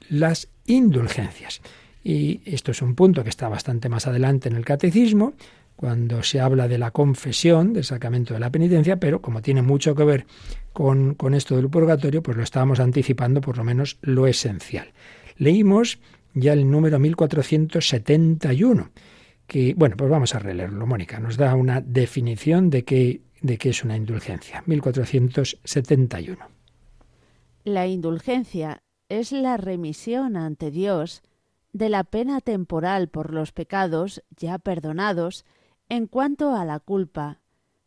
[0.09, 1.61] las indulgencias.
[2.03, 5.33] Y esto es un punto que está bastante más adelante en el catecismo,
[5.75, 9.95] cuando se habla de la confesión, del sacramento de la penitencia, pero como tiene mucho
[9.95, 10.25] que ver
[10.73, 14.91] con, con esto del purgatorio, pues lo estábamos anticipando por lo menos lo esencial.
[15.37, 15.99] Leímos
[16.33, 18.89] ya el número 1471,
[19.47, 23.69] que, bueno, pues vamos a releerlo, Mónica, nos da una definición de qué, de qué
[23.69, 24.63] es una indulgencia.
[24.65, 26.47] 1471.
[27.63, 31.23] La indulgencia es la remisión ante Dios
[31.73, 35.45] de la pena temporal por los pecados ya perdonados
[35.89, 37.41] en cuanto a la culpa,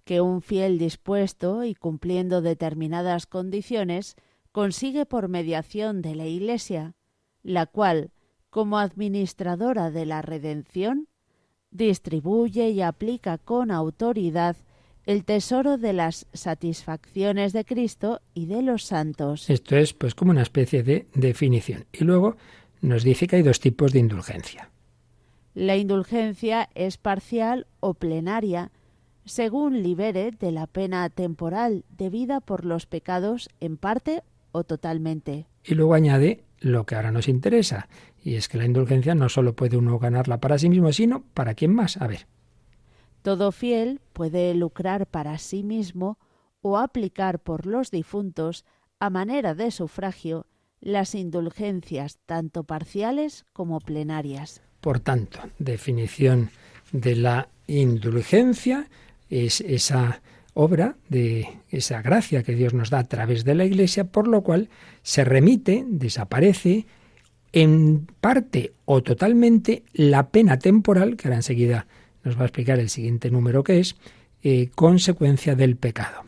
[0.05, 4.17] que un fiel dispuesto y cumpliendo determinadas condiciones
[4.53, 6.95] consigue por mediación de la Iglesia,
[7.43, 8.11] la cual,
[8.51, 11.09] como administradora de la redención,
[11.79, 14.57] distribuye y aplica con autoridad
[15.07, 19.49] el tesoro de las satisfacciones de Cristo y de los santos.
[19.49, 21.87] Esto es pues como una especie de definición.
[21.93, 22.37] Y luego
[22.83, 24.71] nos dice que hay dos tipos de indulgencia.
[25.55, 28.71] La indulgencia es parcial o plenaria,
[29.25, 35.47] según libere de la pena temporal debida por los pecados en parte o totalmente.
[35.65, 37.89] Y luego añade lo que ahora nos interesa,
[38.25, 41.55] y es que la indulgencia no solo puede uno ganarla para sí mismo, sino para
[41.55, 41.97] quien más.
[41.97, 42.27] A ver.
[43.23, 46.19] Todo fiel puede lucrar para sí mismo
[46.61, 48.65] o aplicar por los difuntos,
[49.01, 50.47] a manera de sufragio,
[50.81, 54.61] las indulgencias tanto parciales como plenarias.
[54.81, 56.51] Por tanto, definición
[56.93, 58.89] de la indulgencia
[59.29, 60.23] es esa
[60.55, 64.43] obra de esa gracia que Dios nos da a través de la Iglesia, por lo
[64.43, 64.69] cual
[65.03, 66.87] se remite, desaparece
[67.53, 71.87] en parte o totalmente la pena temporal, que ahora enseguida
[72.25, 73.97] nos va a explicar el siguiente número que es,
[74.43, 76.25] eh, consecuencia del pecado.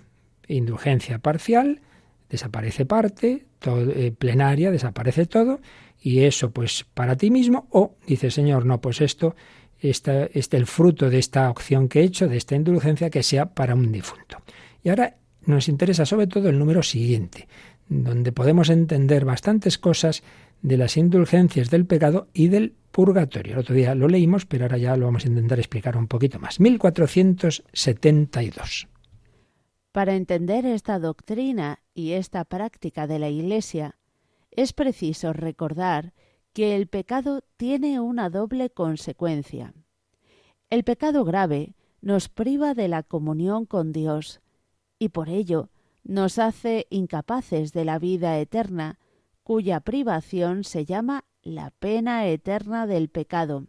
[0.49, 1.81] Indulgencia parcial,
[2.29, 5.61] desaparece parte, eh, plenaria, desaparece todo,
[6.01, 9.37] y eso pues para ti mismo, o dice Señor, no, pues esto
[9.81, 13.47] este, este, el fruto de esta opción que he hecho, de esta indulgencia, que sea
[13.47, 14.39] para un difunto.
[14.83, 17.49] Y ahora nos interesa sobre todo el número siguiente,
[17.89, 20.23] donde podemos entender bastantes cosas
[20.63, 23.53] de las indulgencias del pecado y del purgatorio.
[23.55, 26.39] El otro día lo leímos, pero ahora ya lo vamos a intentar explicar un poquito
[26.39, 26.61] más.
[26.61, 28.89] 1472.
[29.93, 33.97] Para entender esta doctrina y esta práctica de la Iglesia,
[34.51, 36.13] es preciso recordar
[36.53, 39.75] que el pecado tiene una doble consecuencia.
[40.69, 44.41] El pecado grave nos priva de la comunión con Dios
[44.99, 45.71] y por ello
[46.05, 48.99] nos hace incapaces de la vida eterna,
[49.51, 53.67] cuya privación se llama la pena eterna del pecado.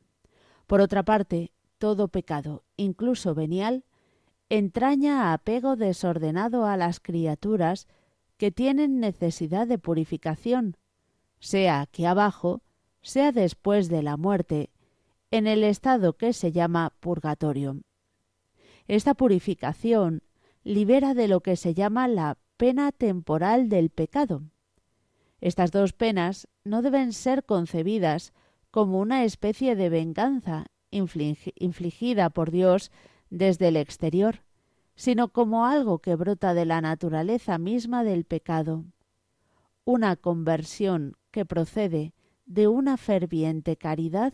[0.68, 3.84] Por otra parte, todo pecado, incluso venial,
[4.48, 7.88] entraña apego desordenado a las criaturas
[8.38, 10.78] que tienen necesidad de purificación,
[11.40, 12.62] sea que abajo
[13.02, 14.70] sea después de la muerte,
[15.32, 17.82] en el estado que se llama purgatorio.
[18.88, 20.22] Esta purificación
[20.64, 24.44] libera de lo que se llama la pena temporal del pecado.
[25.42, 28.34] Estas dos penas no deben ser concebidas
[28.70, 32.92] como una especie de venganza infligida por Dios
[33.30, 34.44] desde el exterior,
[34.96, 38.86] sino como algo que brota de la naturaleza misma del pecado,
[39.84, 42.14] una conversión que procede
[42.46, 44.34] de una ferviente caridad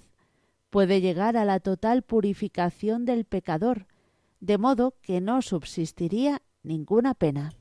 [0.70, 3.88] puede llegar a la total purificación del pecador,
[4.40, 7.54] de modo que no subsistiría ninguna pena.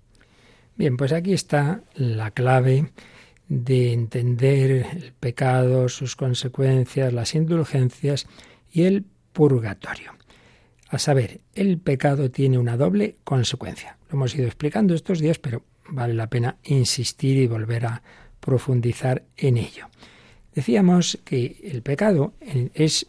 [0.74, 2.92] Bien, pues aquí está la clave
[3.48, 8.26] de entender el pecado, sus consecuencias, las indulgencias
[8.72, 10.12] y el purgatorio.
[10.88, 13.98] A saber, el pecado tiene una doble consecuencia.
[14.08, 18.02] Lo hemos ido explicando estos días, pero vale la pena insistir y volver a
[18.40, 19.88] profundizar en ello.
[20.54, 22.34] Decíamos que el pecado
[22.74, 23.06] es,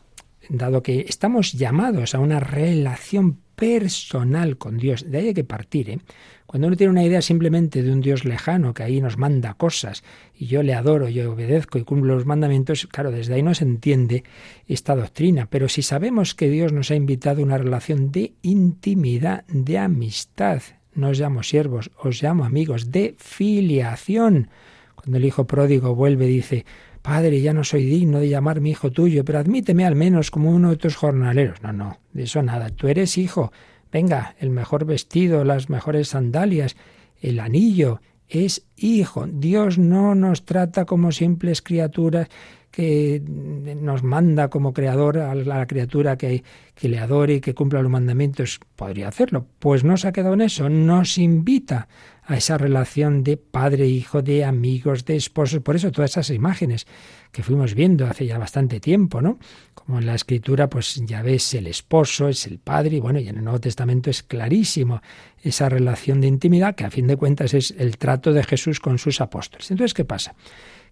[0.50, 5.90] dado que estamos llamados a una relación personal con Dios, de ahí hay que partir.
[5.90, 6.00] ¿eh?
[6.46, 10.04] Cuando uno tiene una idea simplemente de un Dios lejano que ahí nos manda cosas
[10.38, 13.64] y yo le adoro, yo obedezco y cumplo los mandamientos, claro, desde ahí no se
[13.64, 14.24] entiende
[14.68, 15.48] esta doctrina.
[15.50, 20.62] Pero si sabemos que Dios nos ha invitado a una relación de intimidad, de amistad,
[20.94, 24.50] no os llamo siervos, os llamo amigos, de filiación.
[24.96, 26.66] Cuando el hijo pródigo vuelve, dice,
[27.08, 30.52] Padre, ya no soy digno de llamar mi hijo tuyo, pero admíteme al menos como
[30.52, 31.64] uno de tus jornaleros.
[31.64, 32.70] No, no, de eso nada.
[32.70, 33.54] Tú eres hijo.
[33.94, 36.76] Venga, el mejor vestido, las mejores sandalias,
[37.22, 38.02] el anillo.
[38.28, 39.26] Es hijo.
[39.26, 42.28] Dios no nos trata como simples criaturas
[42.72, 46.44] que nos manda como creador a la criatura que,
[46.76, 49.48] que le adore y que cumpla los mandamientos, podría hacerlo.
[49.60, 51.88] Pues no se ha quedado en eso, nos invita
[52.28, 55.62] a esa relación de padre-hijo, de amigos, de esposos.
[55.62, 56.86] Por eso todas esas imágenes
[57.32, 59.40] que fuimos viendo hace ya bastante tiempo, ¿no?
[59.74, 63.30] Como en la escritura, pues ya ves el esposo, es el padre, y bueno, y
[63.30, 65.02] en el Nuevo Testamento es clarísimo
[65.42, 68.98] esa relación de intimidad que a fin de cuentas es el trato de Jesús con
[68.98, 69.72] sus apóstoles.
[69.72, 70.36] Entonces, ¿qué pasa?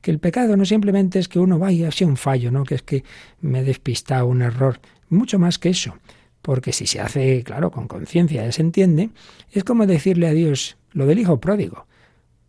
[0.02, 2.64] Que el pecado no simplemente es que uno vaya así un fallo, ¿no?
[2.64, 3.04] Que es que
[3.42, 5.98] me he despistado, un error, mucho más que eso.
[6.46, 9.10] Porque si se hace, claro, con conciencia, ya se entiende,
[9.52, 11.88] es como decirle a Dios lo del hijo pródigo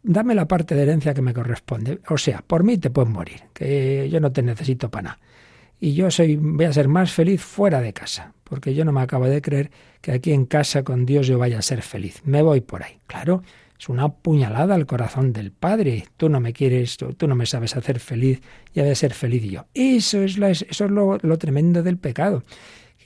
[0.07, 2.01] dame la parte de herencia que me corresponde.
[2.09, 5.19] O sea, por mí te puedes morir, que yo no te necesito para nada.
[5.79, 9.03] Y yo soy, voy a ser más feliz fuera de casa, porque yo no me
[9.03, 12.23] acabo de creer que aquí en casa con Dios yo vaya a ser feliz.
[12.25, 12.99] Me voy por ahí.
[13.07, 13.43] Claro,
[13.79, 16.05] es una puñalada al corazón del Padre.
[16.17, 18.41] Tú no me quieres, tú, no me sabes hacer feliz,
[18.73, 19.67] ya a ser feliz yo.
[19.75, 22.43] Eso es, eso es lo, lo tremendo del pecado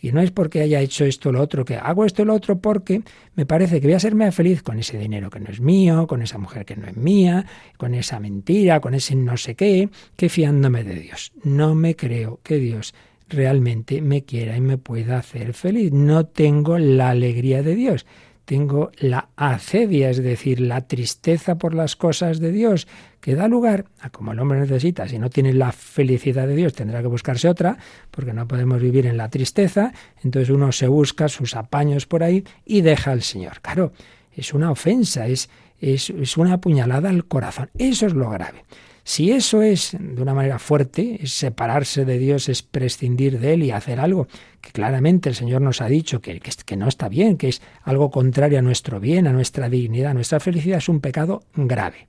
[0.00, 2.34] y no es porque haya hecho esto o lo otro, que hago esto o lo
[2.34, 3.02] otro porque
[3.34, 6.22] me parece que voy a serme feliz con ese dinero que no es mío, con
[6.22, 10.28] esa mujer que no es mía, con esa mentira, con ese no sé qué, que
[10.28, 11.32] fiándome de Dios.
[11.42, 12.94] No me creo que Dios
[13.28, 15.92] realmente me quiera y me pueda hacer feliz.
[15.92, 18.06] No tengo la alegría de Dios
[18.50, 22.88] tengo la acedia, es decir, la tristeza por las cosas de Dios,
[23.20, 26.72] que da lugar a como el hombre necesita, si no tiene la felicidad de Dios,
[26.72, 27.78] tendrá que buscarse otra,
[28.10, 29.92] porque no podemos vivir en la tristeza,
[30.24, 33.60] entonces uno se busca sus apaños por ahí y deja al Señor.
[33.60, 33.92] Claro,
[34.32, 37.70] es una ofensa, es, es, es una puñalada al corazón.
[37.78, 38.64] Eso es lo grave.
[39.10, 43.64] Si eso es de una manera fuerte, es separarse de Dios, es prescindir de Él
[43.64, 44.28] y hacer algo
[44.60, 47.60] que claramente el Señor nos ha dicho que, que, que, no está bien, que es
[47.82, 52.06] algo contrario a nuestro bien, a nuestra dignidad, a nuestra felicidad, es un pecado grave.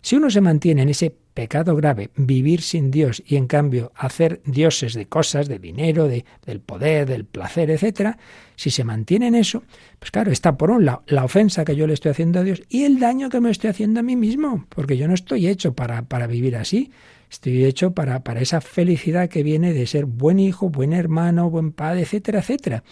[0.00, 4.40] Si uno se mantiene en ese pecado grave, vivir sin Dios y en cambio hacer
[4.44, 8.18] dioses de cosas, de dinero, de, del poder, del placer, etcétera,
[8.56, 9.62] si se mantiene en eso,
[9.98, 12.62] pues claro, está por un lado la ofensa que yo le estoy haciendo a Dios
[12.68, 15.74] y el daño que me estoy haciendo a mí mismo, porque yo no estoy hecho
[15.74, 16.90] para, para vivir así.
[17.30, 21.72] Estoy hecho para, para esa felicidad que viene de ser buen hijo, buen hermano, buen
[21.72, 22.84] padre, etcétera, etcétera.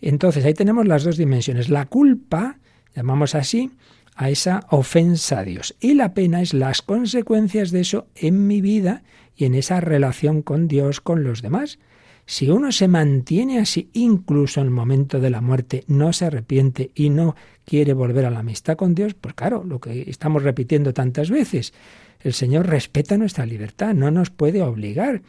[0.00, 1.68] Entonces ahí tenemos las dos dimensiones.
[1.68, 2.58] La culpa,
[2.94, 3.72] llamamos así,
[4.16, 5.76] a esa ofensa a Dios.
[5.78, 9.02] Y la pena es las consecuencias de eso en mi vida
[9.36, 11.78] y en esa relación con Dios, con los demás.
[12.24, 16.90] Si uno se mantiene así, incluso en el momento de la muerte, no se arrepiente
[16.94, 20.92] y no quiere volver a la amistad con Dios, pues claro, lo que estamos repitiendo
[20.92, 21.72] tantas veces,
[22.20, 25.22] el Señor respeta nuestra libertad, no nos puede obligar.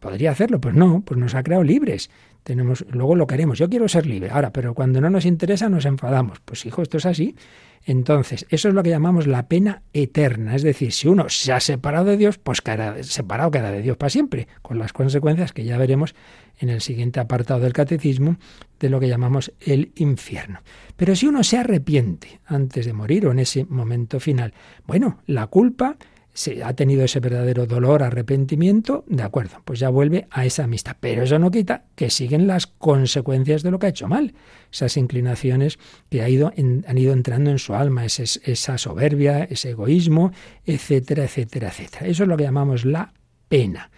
[0.00, 0.60] ¿Podría hacerlo?
[0.60, 2.10] Pues no, pues nos ha creado libres.
[2.42, 4.30] Tenemos, luego lo queremos, yo quiero ser libre.
[4.30, 6.40] Ahora, pero cuando no nos interesa nos enfadamos.
[6.44, 7.36] Pues hijo, esto es así.
[7.84, 10.54] Entonces, eso es lo que llamamos la pena eterna.
[10.54, 13.96] Es decir, si uno se ha separado de Dios, pues queda separado queda de Dios
[13.96, 16.14] para siempre, con las consecuencias que ya veremos
[16.58, 18.36] en el siguiente apartado del catecismo
[18.78, 20.60] de lo que llamamos el infierno.
[20.96, 24.54] Pero si uno se arrepiente antes de morir o en ese momento final,
[24.86, 25.96] bueno, la culpa
[26.34, 30.96] si ha tenido ese verdadero dolor, arrepentimiento, de acuerdo, pues ya vuelve a esa amistad.
[30.98, 34.34] Pero eso no quita que siguen las consecuencias de lo que ha hecho mal,
[34.72, 40.32] esas inclinaciones que ha ido han ido entrando en su alma, esa soberbia, ese egoísmo,
[40.64, 42.06] etcétera, etcétera, etcétera.
[42.06, 43.12] Eso es lo que llamamos la
[43.48, 43.90] pena.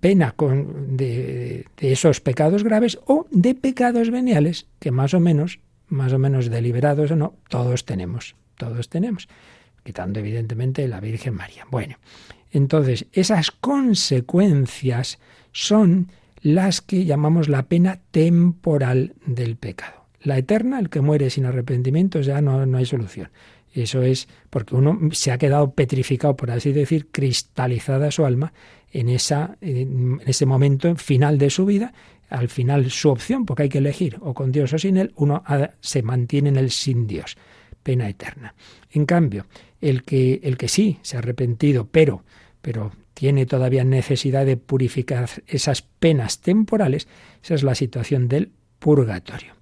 [0.00, 5.58] Pena con, de, de esos pecados graves o de pecados veniales que más o menos,
[5.88, 9.28] más o menos deliberados o no, todos tenemos, todos tenemos
[9.82, 11.66] quitando evidentemente la Virgen María.
[11.70, 11.96] Bueno,
[12.50, 15.18] entonces esas consecuencias
[15.52, 16.10] son
[16.42, 20.02] las que llamamos la pena temporal del pecado.
[20.22, 23.30] La eterna, el que muere sin arrepentimiento, ya no, no hay solución.
[23.74, 28.52] Eso es porque uno se ha quedado petrificado, por así decir, cristalizada su alma
[28.92, 31.92] en, esa, en ese momento final de su vida.
[32.28, 35.42] Al final su opción, porque hay que elegir o con Dios o sin Él, uno
[35.80, 37.36] se mantiene en el sin Dios,
[37.82, 38.54] pena eterna.
[38.90, 39.46] En cambio,
[39.80, 42.24] el que, el que sí se ha arrepentido, pero,
[42.60, 47.08] pero tiene todavía necesidad de purificar esas penas temporales,
[47.42, 49.54] esa es la situación del purgatorio.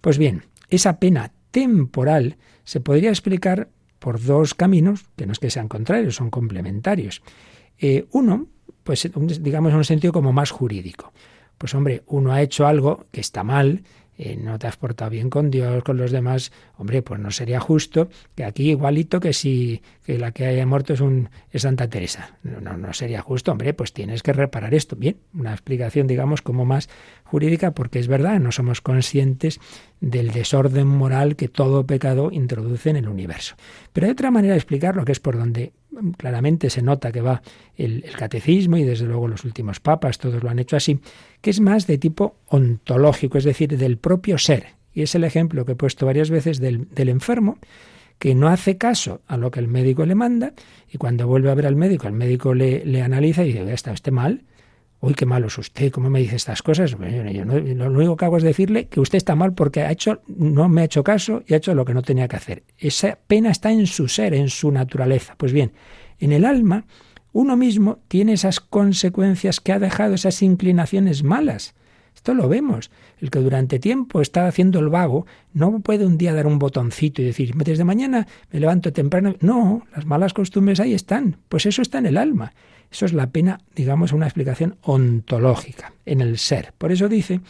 [0.00, 3.68] Pues bien, esa pena temporal se podría explicar
[3.98, 7.22] por dos caminos, que no es que sean contrarios, son complementarios.
[7.78, 8.46] Eh, uno,
[8.82, 9.08] pues
[9.40, 11.12] digamos en un sentido como más jurídico.
[11.58, 13.82] Pues hombre, uno ha hecho algo que está mal,
[14.18, 17.60] eh, no te has portado bien con Dios, con los demás, hombre, pues no sería
[17.60, 21.88] justo que aquí igualito que si que la que haya muerto es, un, es Santa
[21.88, 22.38] Teresa.
[22.42, 24.96] No, no, no sería justo, hombre, pues tienes que reparar esto.
[24.96, 26.88] Bien, una explicación, digamos, como más
[27.24, 29.60] jurídica, porque es verdad, no somos conscientes
[30.00, 33.56] del desorden moral que todo pecado introduce en el universo.
[33.92, 35.72] Pero hay otra manera de explicarlo, que es por donde
[36.16, 37.42] claramente se nota que va
[37.76, 41.00] el, catecismo y desde luego los últimos papas, todos lo han hecho así,
[41.40, 44.66] que es más de tipo ontológico, es decir, del propio ser.
[44.92, 47.58] Y es el ejemplo que he puesto varias veces del, enfermo,
[48.18, 50.54] que no hace caso a lo que el médico le manda
[50.90, 53.92] y cuando vuelve a ver al médico, el médico le, le analiza y dice, está
[53.92, 54.42] usted mal,
[55.00, 56.92] uy, qué malo es usted, ¿cómo me dice estas cosas?
[56.92, 60.68] yo lo único que hago es decirle que usted está mal porque ha hecho, no
[60.68, 62.62] me ha hecho caso y ha hecho lo que no tenía que hacer.
[62.78, 65.34] Esa pena está en su ser, en su naturaleza.
[65.36, 65.72] Pues bien,
[66.18, 66.86] en el alma,
[67.32, 71.74] uno mismo tiene esas consecuencias que ha dejado, esas inclinaciones malas.
[72.16, 72.90] Esto lo vemos.
[73.20, 77.22] El que durante tiempo está haciendo el vago no puede un día dar un botoncito
[77.22, 79.36] y decir, desde mañana me levanto temprano.
[79.40, 81.36] No, las malas costumbres ahí están.
[81.48, 82.52] Pues eso está en el alma.
[82.90, 86.72] Eso es la pena, digamos, una explicación ontológica, en el ser.
[86.78, 87.40] Por eso dice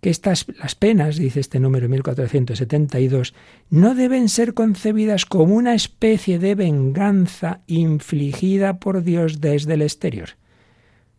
[0.00, 3.34] que estas las penas, dice este número 1472,
[3.68, 10.30] no deben ser concebidas como una especie de venganza infligida por Dios desde el exterior.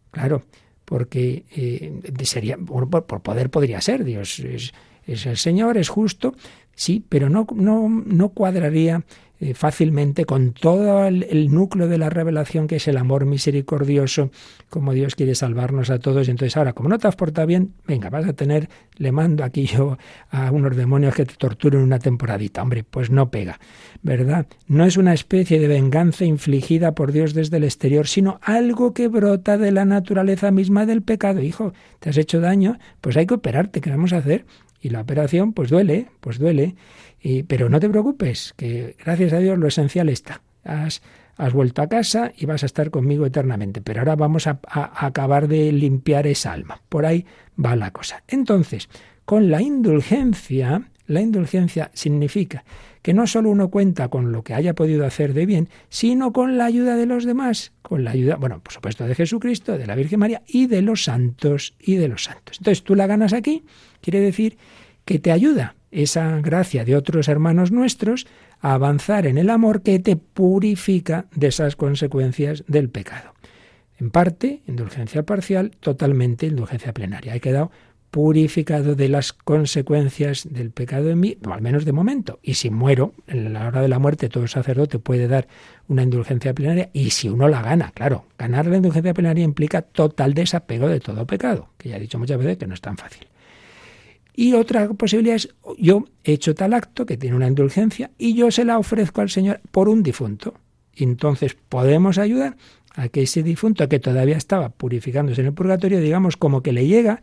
[0.10, 0.44] Claro,
[0.92, 2.89] porque eh, sería por,
[3.22, 4.74] poder podría ser Dios es,
[5.08, 6.36] es, el Señor, es justo,
[6.76, 9.02] sí, pero no, no, no cuadraría
[9.44, 14.30] eh, fácilmente con todo el, núcleo de la revelación que es el amor misericordioso,
[14.70, 16.28] como Dios quiere salvarnos a todos.
[16.28, 19.44] Y entonces ahora, como no te has portado bien, venga, vas a tener, le mando
[19.44, 19.98] aquí yo
[20.30, 22.62] a unos demonios que te torturen una temporadita.
[22.62, 23.60] Hombre, pues no pega,
[24.04, 24.46] ¿verdad?
[24.68, 29.08] No es una especie de venganza infligida por Dios desde el exterior, sino algo que
[29.08, 31.42] brota de la naturaleza misma del pecado.
[31.42, 34.46] Hijo, te has hecho daño, pues hay que operarte, ¿qué vamos a hacer?
[34.84, 36.76] Y la operación, pues duele, pues duele
[37.48, 40.42] pero no te preocupes, que gracias a Dios lo esencial está.
[40.64, 41.02] Has,
[41.38, 43.82] has vuelto a casa y vas a estar conmigo eternamente.
[43.82, 46.82] Pero ahora vamos a, a, acabar de limpiar esa alma.
[46.90, 47.26] Por ahí
[47.64, 48.24] va la cosa.
[48.28, 48.90] Entonces,
[49.26, 52.64] con la indulgencia, la indulgencia significa
[53.02, 56.58] que no solo uno cuenta con lo que haya podido hacer de bien, sino con
[56.58, 59.96] la ayuda de los demás, con la ayuda, bueno, por supuesto, de Jesucristo, de la
[59.96, 62.58] Virgen María y de los santos y de los santos.
[62.60, 63.64] Entonces, tú la ganas aquí,
[64.02, 64.58] quiere decir
[65.12, 68.28] que te ayuda esa gracia de otros hermanos nuestros
[68.62, 73.34] a avanzar en el amor que te purifica de esas consecuencias del pecado.
[73.99, 77.36] En parte, indulgencia parcial, totalmente indulgencia plenaria.
[77.36, 77.72] He quedado
[78.09, 82.39] purificado de las consecuencias del pecado en mí, o al menos de momento.
[82.41, 85.49] Y si muero, en la hora de la muerte, todo sacerdote puede dar
[85.89, 90.34] una indulgencia plenaria, y si uno la gana, claro, ganar la indulgencia plenaria implica total
[90.34, 93.28] desapego de todo pecado, que ya he dicho muchas veces que no es tan fácil.
[94.34, 98.50] Y otra posibilidad es, yo he hecho tal acto que tiene una indulgencia y yo
[98.52, 100.54] se la ofrezco al Señor por un difunto.
[100.96, 102.58] entonces podemos ayudar
[102.96, 106.88] a que ese difunto que todavía estaba purificándose en el purgatorio, digamos como que le
[106.88, 107.22] llega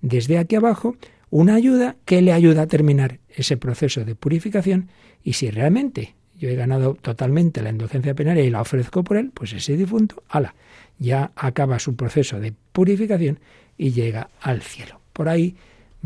[0.00, 0.96] desde aquí abajo
[1.30, 4.88] una ayuda que le ayuda a terminar ese proceso de purificación
[5.22, 9.30] y si realmente yo he ganado totalmente la indulgencia penaria y la ofrezco por él,
[9.32, 10.54] pues ese difunto, ala,
[10.98, 13.38] ya acaba su proceso de purificación
[13.76, 15.00] y llega al cielo.
[15.12, 15.54] Por ahí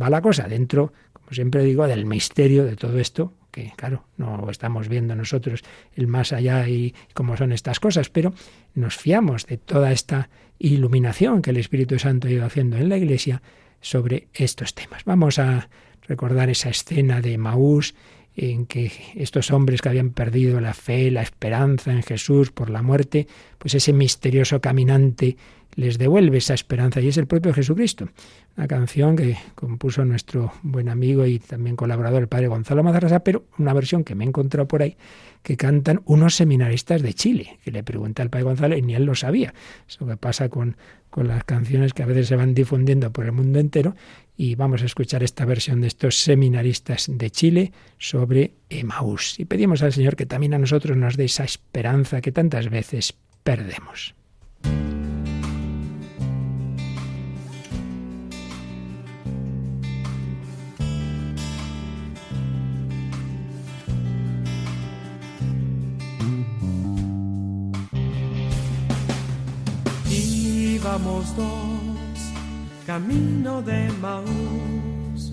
[0.00, 4.50] va la cosa dentro, como siempre digo, del misterio de todo esto, que claro, no
[4.50, 5.62] estamos viendo nosotros
[5.94, 8.34] el más allá y cómo son estas cosas, pero
[8.74, 10.28] nos fiamos de toda esta
[10.58, 13.42] iluminación que el Espíritu Santo ha ido haciendo en la Iglesia
[13.80, 15.04] sobre estos temas.
[15.04, 15.68] Vamos a
[16.08, 17.94] recordar esa escena de Maús
[18.36, 22.82] en que estos hombres que habían perdido la fe, la esperanza en Jesús por la
[22.82, 23.26] muerte,
[23.58, 25.36] pues ese misterioso caminante
[25.76, 28.08] les devuelve esa esperanza y es el propio Jesucristo.
[28.56, 33.44] Una canción que compuso nuestro buen amigo y también colaborador, el padre Gonzalo Mazarrasa, pero
[33.58, 34.96] una versión que me he encontrado por ahí
[35.42, 39.04] que cantan unos seminaristas de Chile, que le pregunta al padre Gonzalo y ni él
[39.04, 39.52] lo sabía.
[39.86, 40.76] Eso que pasa con,
[41.10, 43.94] con las canciones que a veces se van difundiendo por el mundo entero
[44.36, 49.38] y vamos a escuchar esta versión de estos seminaristas de Chile sobre Emaús.
[49.38, 53.14] Y pedimos al Señor que también a nosotros nos dé esa esperanza que tantas veces
[53.42, 54.14] perdemos.
[70.10, 71.73] Íbamos dos,
[72.86, 75.32] camino de Maús,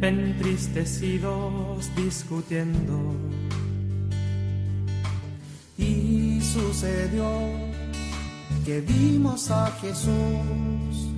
[0.00, 3.14] entristecidos discutiendo.
[5.76, 7.28] Y sucedió
[8.64, 11.08] que vimos a Jesús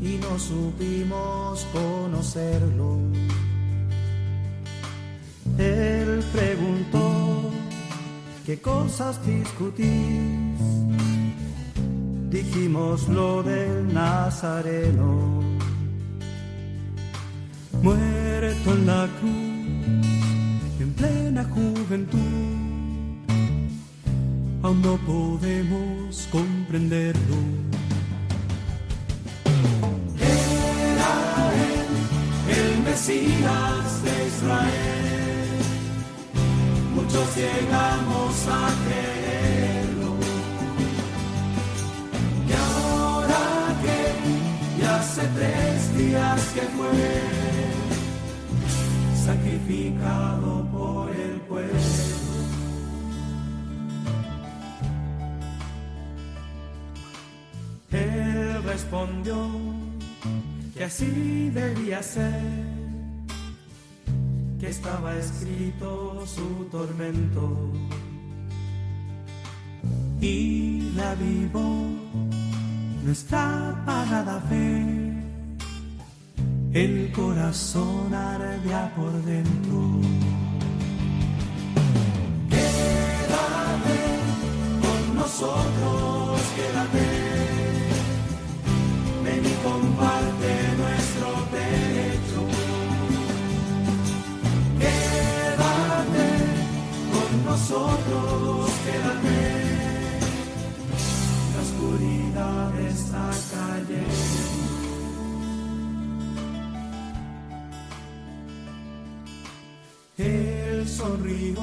[0.00, 2.98] y no supimos conocerlo.
[5.58, 7.50] Él preguntó,
[8.46, 10.47] ¿qué cosas discutís?
[12.30, 15.40] Dijimos lo del Nazareno,
[17.82, 22.18] muerto en la cruz, en plena juventud,
[24.62, 27.36] aún no podemos comprenderlo.
[30.20, 31.14] Era
[31.70, 34.78] él, el Mesías de Israel.
[36.94, 39.27] Muchos llegamos a creerlo.
[45.08, 46.90] Hace tres días que fue
[49.24, 51.72] sacrificado por el pueblo.
[57.90, 59.50] Él respondió
[60.74, 62.42] que así debía ser,
[64.60, 67.72] que estaba escrito su tormento
[70.20, 72.27] y la vivo
[73.08, 74.84] nuestra apagada fe.
[76.74, 79.78] El corazón ardea por dentro.
[82.50, 83.98] Quédate
[84.84, 87.06] con nosotros, quédate
[89.24, 90.50] ven y comparte
[90.82, 92.42] nuestro pecho.
[94.82, 96.28] Quédate
[97.12, 98.37] con nosotros,
[102.88, 104.68] está cayendo.
[110.16, 111.56] Él sonrió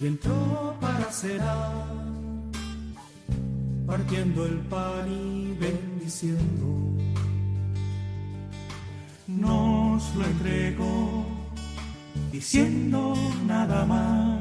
[0.00, 2.02] y entró para cenar
[3.92, 6.66] partiendo el pan y bendiciendo.
[9.26, 11.26] Nos lo entregó
[12.30, 13.14] diciendo
[13.46, 14.40] nada más.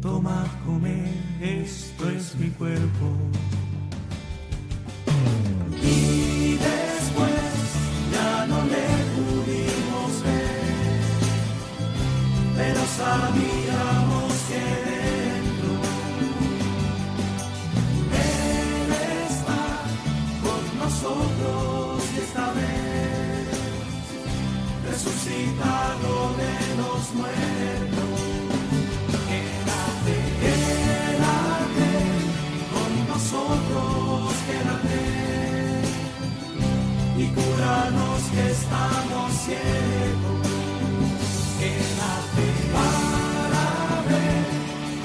[0.00, 3.06] Toma, comer, esto es mi cuerpo.
[24.98, 26.10] Resucitado
[26.42, 28.18] de los muertos.
[29.28, 31.90] Quédate, quédate
[32.72, 35.02] con nosotros, quédate
[37.16, 40.48] y cúranos que estamos ciegos.
[41.60, 43.66] Quédate para
[44.08, 44.46] ver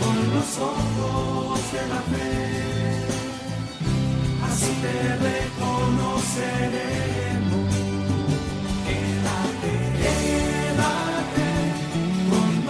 [0.02, 2.38] con los ojos de la fe,
[4.48, 4.96] así te
[5.28, 7.43] reconoceremos.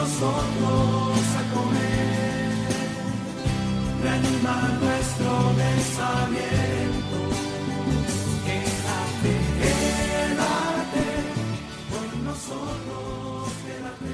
[0.03, 2.51] Nosotros a comer,
[4.03, 5.31] reanima nuestro
[5.63, 7.19] desaliento.
[8.45, 11.05] Quédate, quédate
[11.89, 14.13] con nosotros, quédate.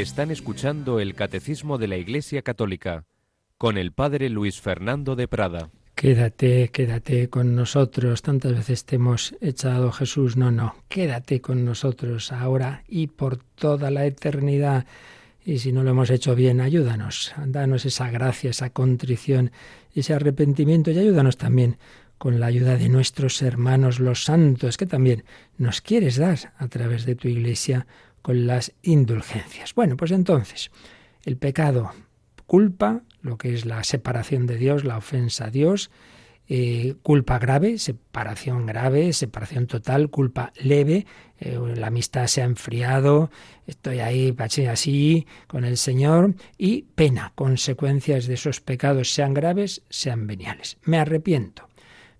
[0.00, 3.04] Están escuchando el Catecismo de la Iglesia Católica
[3.56, 5.70] con el Padre Luis Fernando de Prada.
[5.98, 8.22] Quédate, quédate con nosotros.
[8.22, 10.36] Tantas veces te hemos echado Jesús.
[10.36, 14.86] No, no, quédate con nosotros ahora y por toda la eternidad.
[15.44, 17.34] Y si no lo hemos hecho bien, ayúdanos.
[17.44, 19.50] Danos esa gracia, esa contrición,
[19.92, 21.78] ese arrepentimiento y ayúdanos también
[22.16, 25.24] con la ayuda de nuestros hermanos los santos, que también
[25.56, 27.88] nos quieres dar a través de tu iglesia
[28.22, 29.74] con las indulgencias.
[29.74, 30.70] Bueno, pues entonces,
[31.24, 31.90] el pecado,
[32.46, 35.90] culpa, lo que es la separación de Dios, la ofensa a Dios,
[36.50, 41.06] eh, culpa grave, separación grave, separación total, culpa leve,
[41.38, 43.30] eh, la amistad se ha enfriado,
[43.66, 49.82] estoy ahí así, así con el Señor, y pena, consecuencias de esos pecados, sean graves,
[49.90, 50.78] sean veniales.
[50.84, 51.68] Me arrepiento,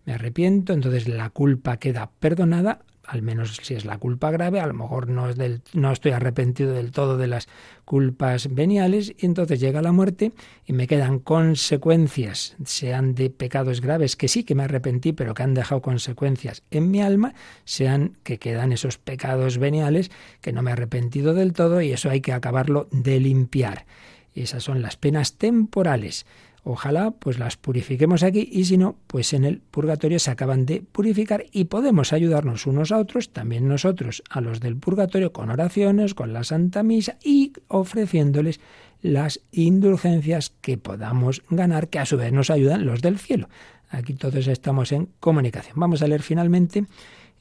[0.05, 4.67] me arrepiento, entonces la culpa queda perdonada, al menos si es la culpa grave, a
[4.67, 7.49] lo mejor no, es del, no estoy arrepentido del todo de las
[7.87, 10.33] culpas veniales, y entonces llega la muerte
[10.67, 15.43] y me quedan consecuencias, sean de pecados graves, que sí que me arrepentí, pero que
[15.43, 17.33] han dejado consecuencias en mi alma,
[17.65, 20.11] sean que quedan esos pecados veniales
[20.43, 23.87] que no me he arrepentido del todo, y eso hay que acabarlo de limpiar.
[24.35, 26.27] Y esas son las penas temporales.
[26.71, 30.83] Ojalá pues las purifiquemos aquí y si no, pues en el purgatorio se acaban de
[30.83, 36.13] purificar y podemos ayudarnos unos a otros, también nosotros a los del purgatorio con oraciones,
[36.13, 38.61] con la Santa Misa y ofreciéndoles
[39.01, 43.49] las indulgencias que podamos ganar, que a su vez nos ayudan los del cielo.
[43.89, 45.73] Aquí todos estamos en comunicación.
[45.77, 46.85] Vamos a leer finalmente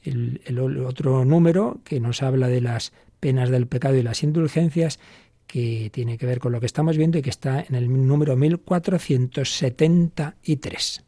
[0.04, 4.98] el, el otro número que nos habla de las penas del pecado y las indulgencias
[5.48, 8.36] que tiene que ver con lo que estamos viendo y que está en el número
[8.36, 11.04] 1473.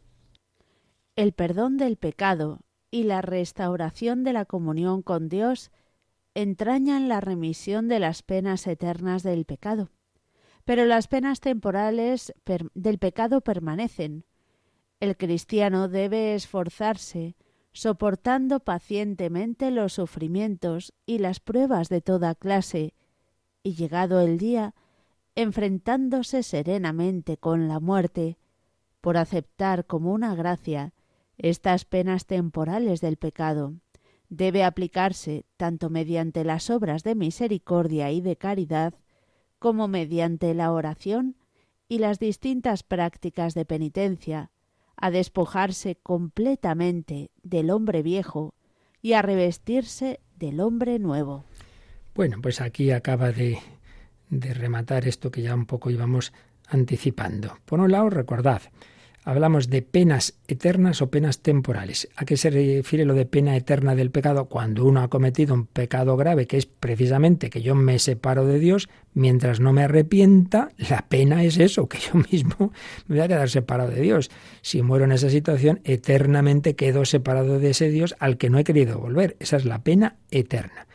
[1.14, 2.59] El perdón del pecado
[2.91, 5.70] y la restauración de la comunión con Dios
[6.34, 9.91] entrañan la remisión de las penas eternas del pecado.
[10.64, 12.32] pero las penas temporales
[12.74, 14.24] del pecado permanecen.
[15.01, 17.34] El cristiano debe esforzarse,
[17.72, 22.95] soportando pacientemente los sufrimientos y las pruebas de toda clase,
[23.62, 24.74] y llegado el día,
[25.34, 28.38] enfrentándose serenamente con la muerte,
[29.00, 30.92] por aceptar como una gracia
[31.38, 33.74] estas penas temporales del pecado.
[34.28, 38.94] Debe aplicarse tanto mediante las obras de misericordia y de caridad,
[39.58, 41.36] como mediante la oración
[41.88, 44.50] y las distintas prácticas de penitencia,
[44.96, 48.54] a despojarse completamente del hombre viejo
[49.02, 51.44] y a revestirse del hombre nuevo.
[52.20, 53.60] Bueno, pues aquí acaba de,
[54.28, 56.34] de rematar esto que ya un poco íbamos
[56.68, 57.56] anticipando.
[57.64, 58.60] Por un lado, recordad,
[59.24, 62.10] hablamos de penas eternas o penas temporales.
[62.16, 64.50] ¿A qué se refiere lo de pena eterna del pecado?
[64.50, 68.58] Cuando uno ha cometido un pecado grave, que es precisamente que yo me separo de
[68.58, 72.74] Dios, mientras no me arrepienta, la pena es eso, que yo mismo
[73.06, 74.30] me voy a quedar separado de Dios.
[74.60, 78.64] Si muero en esa situación, eternamente quedo separado de ese Dios al que no he
[78.64, 79.38] querido volver.
[79.40, 80.86] Esa es la pena eterna.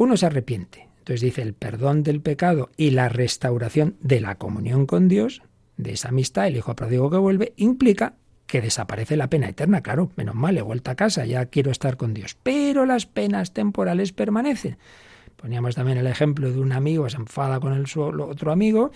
[0.00, 0.88] Uno se arrepiente.
[0.96, 5.42] Entonces dice el perdón del pecado y la restauración de la comunión con Dios,
[5.76, 8.14] de esa amistad, el hijo pródigo que vuelve, implica
[8.46, 9.82] que desaparece la pena eterna.
[9.82, 12.34] Claro, menos mal, he vuelto a casa, ya quiero estar con Dios.
[12.42, 14.78] Pero las penas temporales permanecen.
[15.36, 17.84] Poníamos también el ejemplo de un amigo se enfada con el
[18.22, 18.92] otro amigo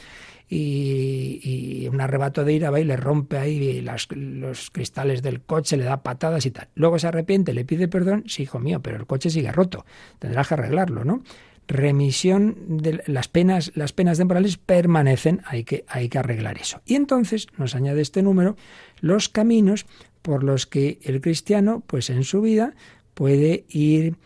[0.48, 5.84] y, un arrebato de ira va y le rompe ahí los cristales del coche, le
[5.84, 6.68] da patadas y tal.
[6.74, 9.84] Luego se arrepiente, le pide perdón, sí, hijo mío, pero el coche sigue roto.
[10.18, 11.22] Tendrás que arreglarlo, ¿no?
[11.66, 16.82] remisión de las penas, las penas temporales permanecen, hay que, hay que arreglar eso.
[16.84, 18.56] Y entonces nos añade este número
[19.00, 19.86] los caminos
[20.22, 22.74] por los que el cristiano, pues en su vida,
[23.14, 24.16] puede ir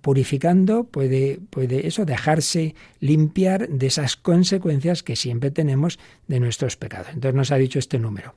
[0.00, 7.08] purificando, puede, puede eso, dejarse limpiar de esas consecuencias que siempre tenemos de nuestros pecados.
[7.08, 8.34] Entonces nos ha dicho este número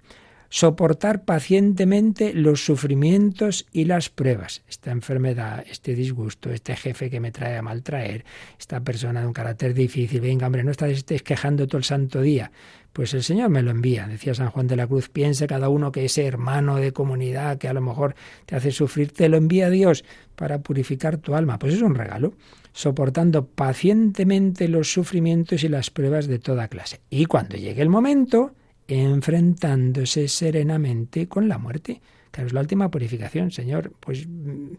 [0.52, 4.64] soportar pacientemente los sufrimientos y las pruebas.
[4.68, 8.26] Esta enfermedad, este disgusto, este jefe que me trae a maltraer,
[8.60, 12.52] esta persona de un carácter difícil, venga, hombre, no estés quejando todo el santo día.
[12.92, 15.94] Pues el Señor me lo envía, decía San Juan de la Cruz, piense cada uno
[15.94, 19.70] que ese hermano de comunidad que a lo mejor te hace sufrir, te lo envía
[19.70, 20.04] Dios
[20.36, 21.60] para purificar tu alma.
[21.60, 22.34] Pues es un regalo,
[22.74, 27.00] soportando pacientemente los sufrimientos y las pruebas de toda clase.
[27.10, 28.52] Y cuando llegue el momento,
[29.00, 32.02] enfrentándose serenamente con la muerte.
[32.32, 33.94] Claro, es la última purificación, Señor.
[34.00, 34.74] Pues mm,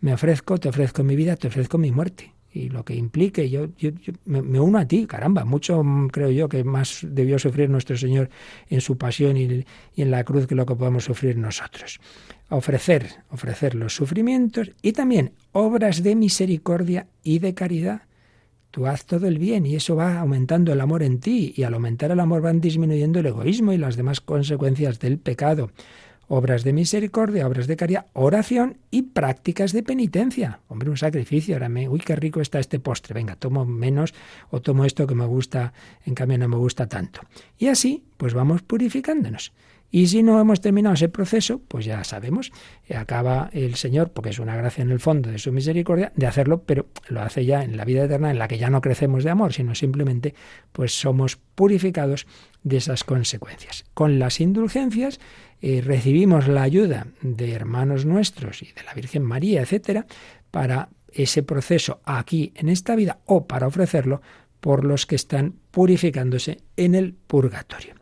[0.00, 2.34] me ofrezco, te ofrezco mi vida, te ofrezco mi muerte.
[2.50, 3.68] Y lo que implique, yo,
[4.24, 8.30] me, uno a ti, caramba, mucho mm, creo yo que más debió sufrir nuestro Señor
[8.68, 12.00] en su pasión y, y en la cruz que lo que podemos sufrir nosotros.
[12.48, 18.07] Ofrecer, ofrecer los sufrimientos y también obras de misericordia y de caridad
[18.70, 21.74] Tú haz todo el bien y eso va aumentando el amor en ti y al
[21.74, 25.70] aumentar el amor van disminuyendo el egoísmo y las demás consecuencias del pecado.
[26.30, 30.60] Obras de misericordia, obras de caridad, oración y prácticas de penitencia.
[30.68, 31.54] Hombre, un sacrificio.
[31.54, 33.14] Ahora me, uy, qué rico está este postre.
[33.14, 34.12] Venga, tomo menos
[34.50, 35.72] o tomo esto que me gusta,
[36.04, 37.22] en cambio no me gusta tanto.
[37.56, 39.52] Y así, pues vamos purificándonos.
[39.90, 42.52] Y si no hemos terminado ese proceso, pues ya sabemos,
[42.94, 46.62] acaba el Señor, porque es una gracia en el fondo de su misericordia, de hacerlo,
[46.64, 49.30] pero lo hace ya en la vida eterna, en la que ya no crecemos de
[49.30, 50.34] amor, sino simplemente
[50.72, 52.26] pues somos purificados
[52.62, 53.84] de esas consecuencias.
[53.94, 55.20] Con las indulgencias
[55.62, 60.06] eh, recibimos la ayuda de hermanos nuestros y de la Virgen María, etcétera,
[60.50, 64.20] para ese proceso aquí en esta vida o para ofrecerlo
[64.60, 67.94] por los que están purificándose en el purgatorio.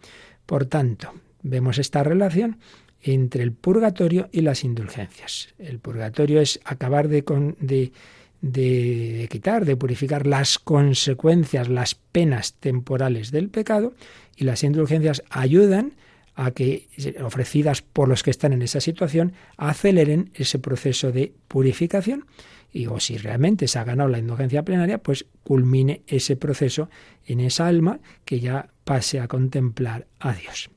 [0.47, 1.13] Por tanto,
[1.47, 2.59] vemos esta relación
[3.03, 5.55] entre el purgatorio y las indulgencias.
[5.59, 7.23] El purgatorio es acabar de,
[7.61, 7.93] de,
[8.41, 13.95] de, quitar, de purificar las consecuencias, las penas temporales del pecado,
[14.37, 15.95] y las indulgencias ayudan
[16.35, 16.89] a que,
[17.25, 22.27] ofrecidas por los que están en esa situación, aceleren ese proceso de purificación.
[22.73, 26.91] Y o si realmente se ha ganado la indulgencia plenaria, pues culmine ese proceso
[27.25, 30.69] en esa alma que ya pase a contemplar a Dios.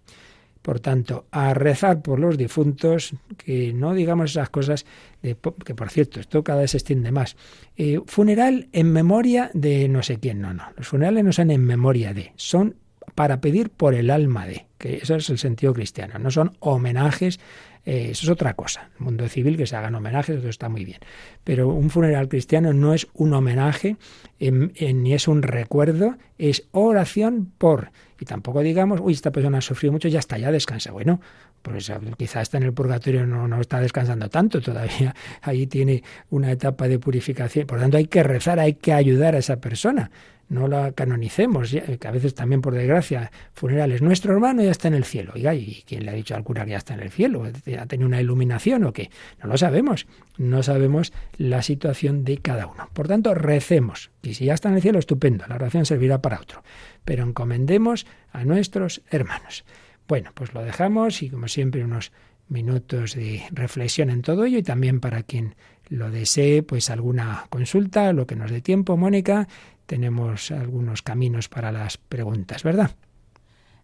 [0.69, 4.85] Por tanto, a rezar por los difuntos, que no digamos esas cosas,
[5.23, 7.37] de, que por cierto, esto cada vez se extiende más.
[7.75, 10.65] Eh, funeral en memoria de no sé quién, no, no.
[10.77, 12.75] Los funerales no son en memoria de, son
[13.15, 17.39] para pedir por el alma de, que eso es el sentido cristiano, no son homenajes
[17.85, 18.89] eh, eso es otra cosa.
[18.99, 20.99] El mundo civil que se hagan homenajes, eso está muy bien.
[21.43, 23.97] Pero un funeral cristiano no es un homenaje
[24.39, 27.91] ni es un recuerdo, es oración por.
[28.19, 30.91] Y tampoco digamos, uy, esta persona ha sufrido mucho, ya está, ya descansa.
[30.91, 31.21] Bueno,
[31.61, 35.15] pues quizá está en el purgatorio, no, no está descansando tanto todavía.
[35.41, 37.67] Ahí tiene una etapa de purificación.
[37.67, 40.11] Por tanto, hay que rezar, hay que ayudar a esa persona.
[40.49, 44.95] no la canonicemos, que a veces también por desgracia, funerales, nuestro hermano ya está en
[44.95, 45.33] el cielo.
[45.35, 47.43] ¿y quién le ha dicho al cura que ya está en el cielo?
[47.45, 49.11] ¿Ha tenido una iluminación o qué?
[49.43, 50.07] No lo sabemos,
[50.37, 52.89] no sabemos la situación de cada uno.
[52.93, 56.39] Por tanto, recemos, y si ya está en el cielo, estupendo, la oración servirá para
[56.39, 56.63] otro,
[57.05, 59.65] pero encomendemos a nuestros hermanos.
[60.09, 62.11] Bueno, pues lo dejamos y como siempre unos
[62.47, 65.53] minutos de reflexión en todo ello y también para quien
[65.87, 69.47] lo desee, pues alguna consulta, lo que nos dé tiempo, Mónica,
[69.85, 72.95] tenemos algunos caminos para las preguntas, ¿verdad?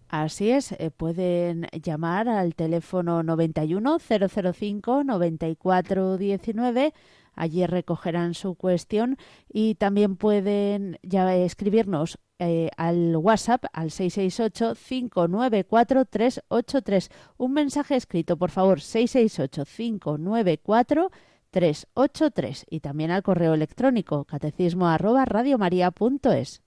[0.09, 6.93] Así es, eh, pueden llamar al teléfono 91 005 94 19.
[7.35, 9.17] Allí recogerán su cuestión
[9.51, 17.09] y también pueden ya escribirnos eh, al WhatsApp al 668 594 383.
[17.37, 21.25] Un mensaje escrito, por favor, 668 594 383.
[21.55, 26.64] 383 y también al correo electrónico catecismo arroba radiomaria.es.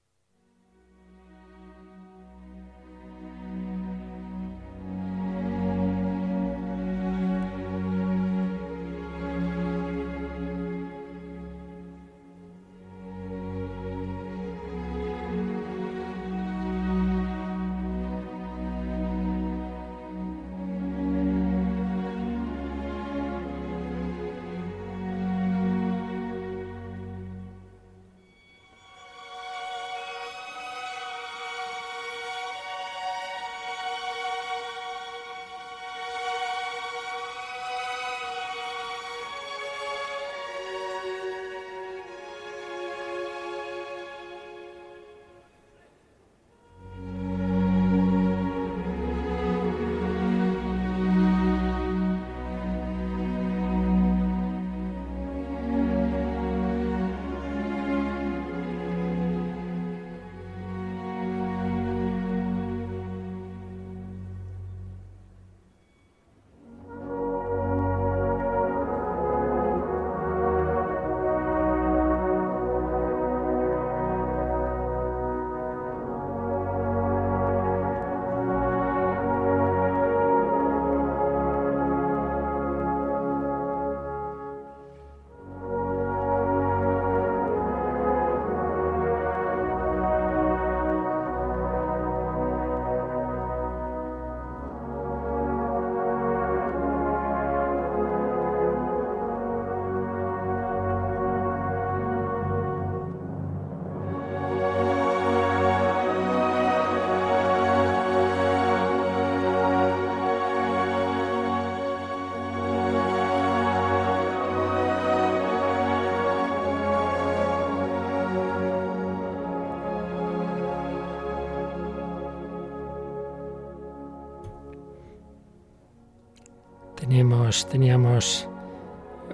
[127.66, 128.48] teníamos,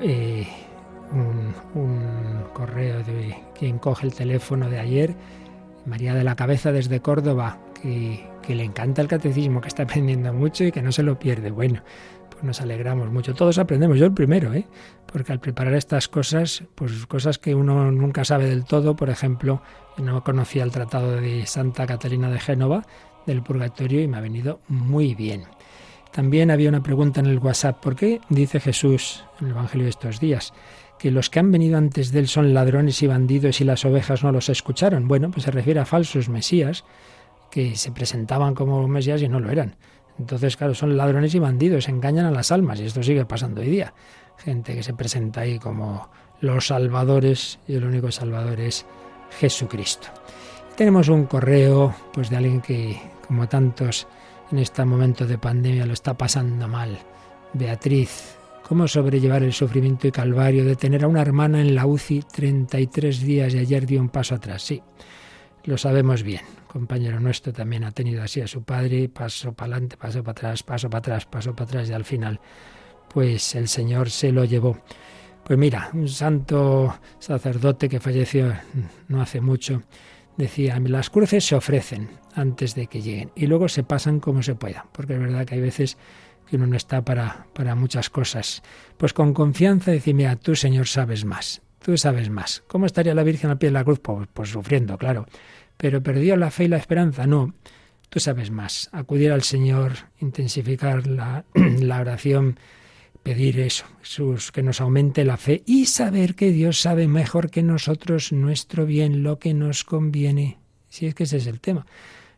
[0.00, 0.46] eh,
[1.12, 1.54] un,
[2.52, 5.14] correo de quien coge el teléfono de ayer,
[5.86, 10.32] María de la Cabeza desde Córdoba, que, que, le encanta el catecismo, que está aprendiendo
[10.32, 11.50] mucho y que no se lo pierde.
[11.50, 11.82] Bueno,
[12.30, 13.34] pues nos alegramos mucho.
[13.34, 14.66] Todos aprendemos, yo el primero, ¿eh?
[15.10, 19.62] porque al preparar estas cosas, pues cosas que uno nunca sabe del todo, por ejemplo,
[19.98, 22.84] no conocía el tratado de Santa Catalina de Génova
[23.26, 25.44] del Purgatorio y me ha venido muy bien.
[26.14, 27.82] También había una pregunta en el WhatsApp.
[27.82, 30.54] ¿Por qué dice Jesús en el Evangelio de estos días
[30.96, 34.22] que los que han venido antes de él son ladrones y bandidos y las ovejas
[34.22, 35.08] no los escucharon?
[35.08, 36.84] Bueno, pues se refiere a falsos mesías
[37.50, 39.74] que se presentaban como mesías y no lo eran.
[40.16, 43.70] Entonces, claro, son ladrones y bandidos, engañan a las almas y esto sigue pasando hoy
[43.70, 43.92] día.
[44.38, 46.10] Gente que se presenta ahí como
[46.40, 48.86] los salvadores y el único salvador es
[49.40, 50.10] Jesucristo.
[50.76, 54.06] Tenemos un correo pues de alguien que, como tantos
[54.50, 56.98] en este momento de pandemia lo está pasando mal.
[57.52, 58.36] Beatriz,
[58.66, 63.20] ¿cómo sobrellevar el sufrimiento y calvario de tener a una hermana en la UCI 33
[63.20, 64.62] días y ayer dio un paso atrás?
[64.62, 64.82] Sí,
[65.64, 66.42] lo sabemos bien.
[66.66, 70.62] compañero nuestro también ha tenido así a su padre, paso para adelante, paso para atrás,
[70.62, 72.40] paso para atrás, paso para atrás y al final,
[73.12, 74.78] pues el Señor se lo llevó.
[75.44, 78.52] Pues mira, un santo sacerdote que falleció
[79.08, 79.82] no hace mucho,
[80.36, 84.54] decía, las cruces se ofrecen antes de que lleguen y luego se pasan como se
[84.54, 85.96] pueda, porque es verdad que hay veces
[86.46, 88.62] que uno no está para, para muchas cosas.
[88.96, 92.62] Pues con confianza decir, tú Señor sabes más, tú sabes más.
[92.66, 94.00] ¿Cómo estaría la Virgen al pie de la cruz?
[94.00, 95.26] Pues, pues sufriendo, claro.
[95.76, 97.54] Pero perdió la fe y la esperanza, no.
[98.08, 98.88] Tú sabes más.
[98.92, 102.58] Acudir al Señor, intensificar la, la oración,
[103.24, 107.62] pedir eso, Jesús, que nos aumente la fe y saber que Dios sabe mejor que
[107.62, 110.58] nosotros nuestro bien, lo que nos conviene.
[110.88, 111.86] Si es que ese es el tema.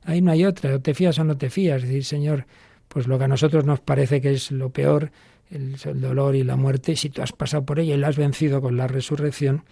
[0.04, 1.82] Ahí no hay otra, o te fías o no te fías.
[1.82, 2.46] Decir, Señor,
[2.88, 5.10] pues lo que a nosotros nos parece que es lo peor,
[5.50, 8.16] el, el dolor y la muerte, si tú has pasado por ella y la has
[8.16, 9.64] vencido con la resurrección,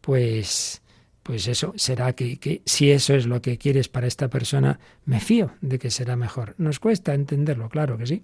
[0.00, 0.80] pues
[1.24, 5.20] pues eso será que, que, si eso es lo que quieres para esta persona, me
[5.20, 6.56] fío de que será mejor.
[6.58, 8.22] Nos cuesta entenderlo, claro que sí.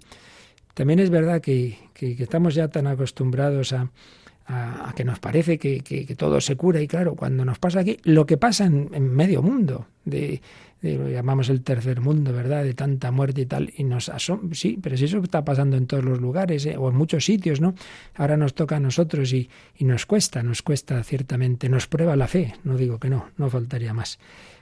[0.74, 3.90] También es verdad que, que, estamos ya tan acostumbrados a,
[4.96, 8.38] que nos parece que, todo se cura y claro, cuando nos pasa aquí, lo que
[8.38, 10.40] pasa en, en medio mundo, de,
[10.80, 12.64] lo llamamos el tercer mundo, ¿verdad?
[12.64, 15.86] De tanta muerte y tal, y nos asombra, sí, pero si eso está pasando en
[15.86, 16.76] todos los lugares ¿eh?
[16.78, 17.74] o en muchos sitios, ¿no?
[18.14, 22.28] Ahora nos toca a nosotros y, y nos cuesta, nos cuesta ciertamente, nos prueba la
[22.28, 24.18] fe, no digo que no, no faltaría más,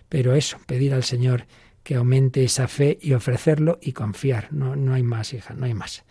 [0.09, 1.45] pero eso, pedir al Señor
[1.83, 5.75] que aumente esa fe y ofrecerlo y confiar, no, no hay más, hija, no hay
[5.75, 6.05] más.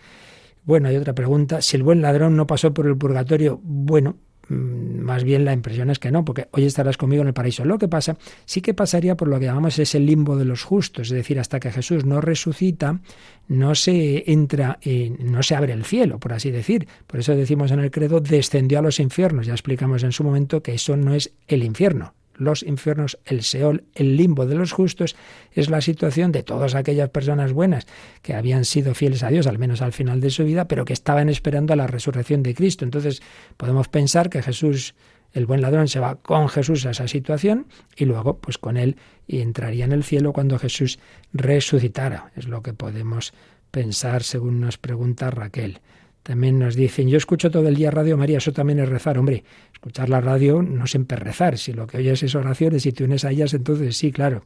[0.66, 5.00] Bueno, hay otra pregunta, si el buen ladrón no pasó por el purgatorio, bueno, Mm,
[5.02, 7.66] más bien la impresión es que no, porque hoy estarás conmigo en el paraíso.
[7.66, 11.08] Lo que pasa, sí que pasaría por lo que llamamos ese limbo de los justos,
[11.08, 13.00] es decir, hasta que Jesús no resucita,
[13.48, 14.80] no se entra,
[15.20, 16.88] no se abre el cielo, por así decir.
[17.08, 19.48] Por eso decimos en el credo, descendió a los infiernos.
[19.48, 23.84] Ya explicamos en su momento que eso no es el infierno los infiernos, el Seol,
[23.94, 25.16] el limbo de los justos,
[25.52, 27.88] es la situación de todas aquellas personas buenas
[28.22, 30.94] que habían sido fieles a Dios, al menos al final de su vida, pero que
[30.94, 32.86] estaban esperando a la resurrección de Cristo.
[32.86, 33.22] Entonces
[33.58, 34.96] podemos pensar que Jesús,
[35.34, 38.98] el buen ladrón, se va con Jesús a esa situación y luego pues con él
[39.28, 41.00] y entraría en el cielo cuando Jesús
[41.34, 42.32] resucitara.
[42.36, 43.34] Es lo que podemos
[43.72, 45.82] pensar según nos pregunta Raquel.
[46.26, 49.20] También nos dicen, yo escucho todo el día Radio María, eso también es rezar.
[49.20, 51.60] Hombre, escuchar la radio no siempre rezar.
[51.60, 54.42] Si lo que oyes es oraciones y te unes a ellas, entonces sí, claro.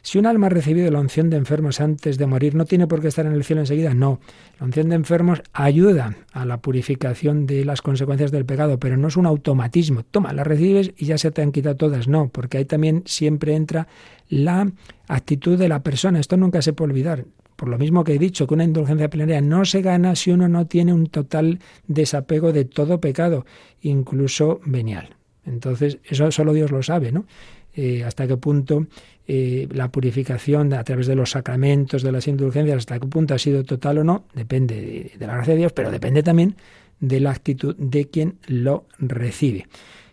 [0.00, 3.02] Si un alma ha recibido la unción de enfermos antes de morir, ¿no tiene por
[3.02, 3.92] qué estar en el cielo enseguida?
[3.92, 4.20] No.
[4.58, 9.08] La unción de enfermos ayuda a la purificación de las consecuencias del pecado, pero no
[9.08, 10.04] es un automatismo.
[10.04, 12.08] Toma, la recibes y ya se te han quitado todas.
[12.08, 13.86] No, porque ahí también siempre entra
[14.30, 14.72] la
[15.08, 16.20] actitud de la persona.
[16.20, 17.26] Esto nunca se puede olvidar.
[17.62, 20.48] Por lo mismo que he dicho, que una indulgencia plenaria no se gana si uno
[20.48, 23.46] no tiene un total desapego de todo pecado,
[23.82, 25.14] incluso venial.
[25.46, 27.24] Entonces, eso solo Dios lo sabe, ¿no?
[27.72, 28.88] Eh, hasta qué punto
[29.28, 33.38] eh, la purificación a través de los sacramentos, de las indulgencias, hasta qué punto ha
[33.38, 36.56] sido total o no, depende de, de la gracia de Dios, pero depende también
[36.98, 39.68] de la actitud de quien lo recibe.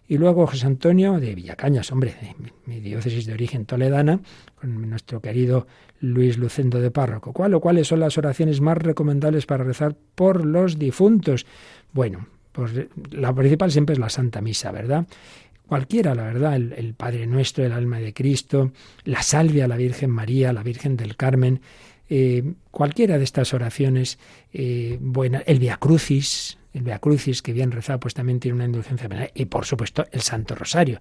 [0.09, 2.15] Y luego José Antonio de Villacañas, hombre,
[2.65, 4.19] mi diócesis de origen toledana,
[4.59, 5.67] con nuestro querido
[5.99, 7.31] Luis Lucendo de Párroco.
[7.31, 11.45] ¿Cuál o cuáles son las oraciones más recomendables para rezar por los difuntos?
[11.93, 12.71] Bueno, pues
[13.11, 15.05] la principal siempre es la Santa Misa, ¿verdad?
[15.67, 18.71] Cualquiera, la verdad, el, Padre Nuestro, el alma de Cristo,
[19.03, 21.61] la salvia a la Virgen María, la Virgen del Carmen,
[22.09, 24.17] eh, cualquiera de estas oraciones,
[24.53, 28.65] eh, buena, el Via Crucis, el Via Crucis, que bien rezado, pues también tiene una
[28.65, 29.31] indulgencia penal.
[29.33, 30.99] Y por supuesto, el Santo Rosario.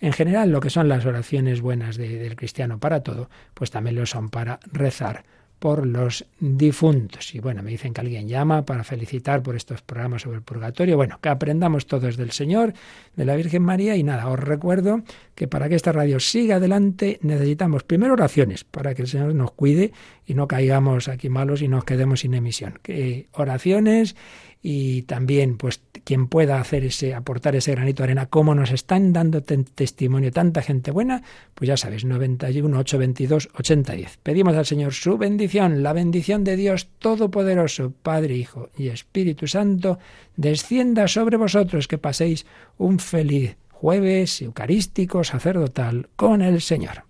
[0.00, 4.06] En general, lo que son las oraciones buenas del cristiano para todo, pues también lo
[4.06, 5.24] son para rezar
[5.60, 7.34] por los difuntos.
[7.34, 10.96] Y bueno, me dicen que alguien llama para felicitar por estos programas sobre el purgatorio.
[10.96, 12.72] Bueno, que aprendamos todos del Señor,
[13.14, 15.02] de la Virgen María y nada, os recuerdo
[15.34, 19.52] que para que esta radio siga adelante necesitamos primero oraciones para que el Señor nos
[19.52, 19.92] cuide
[20.26, 22.78] y no caigamos aquí malos y nos quedemos sin emisión.
[22.82, 24.16] Que oraciones
[24.62, 29.12] y también pues quien pueda hacer ese aportar ese granito de arena como nos están
[29.12, 31.22] dando testimonio tanta gente buena
[31.54, 36.88] pues ya sabes 91 822 8010 pedimos al Señor su bendición la bendición de Dios
[36.98, 39.98] todopoderoso Padre Hijo y Espíritu Santo
[40.36, 42.44] descienda sobre vosotros que paséis
[42.76, 47.09] un feliz jueves eucarístico sacerdotal con el Señor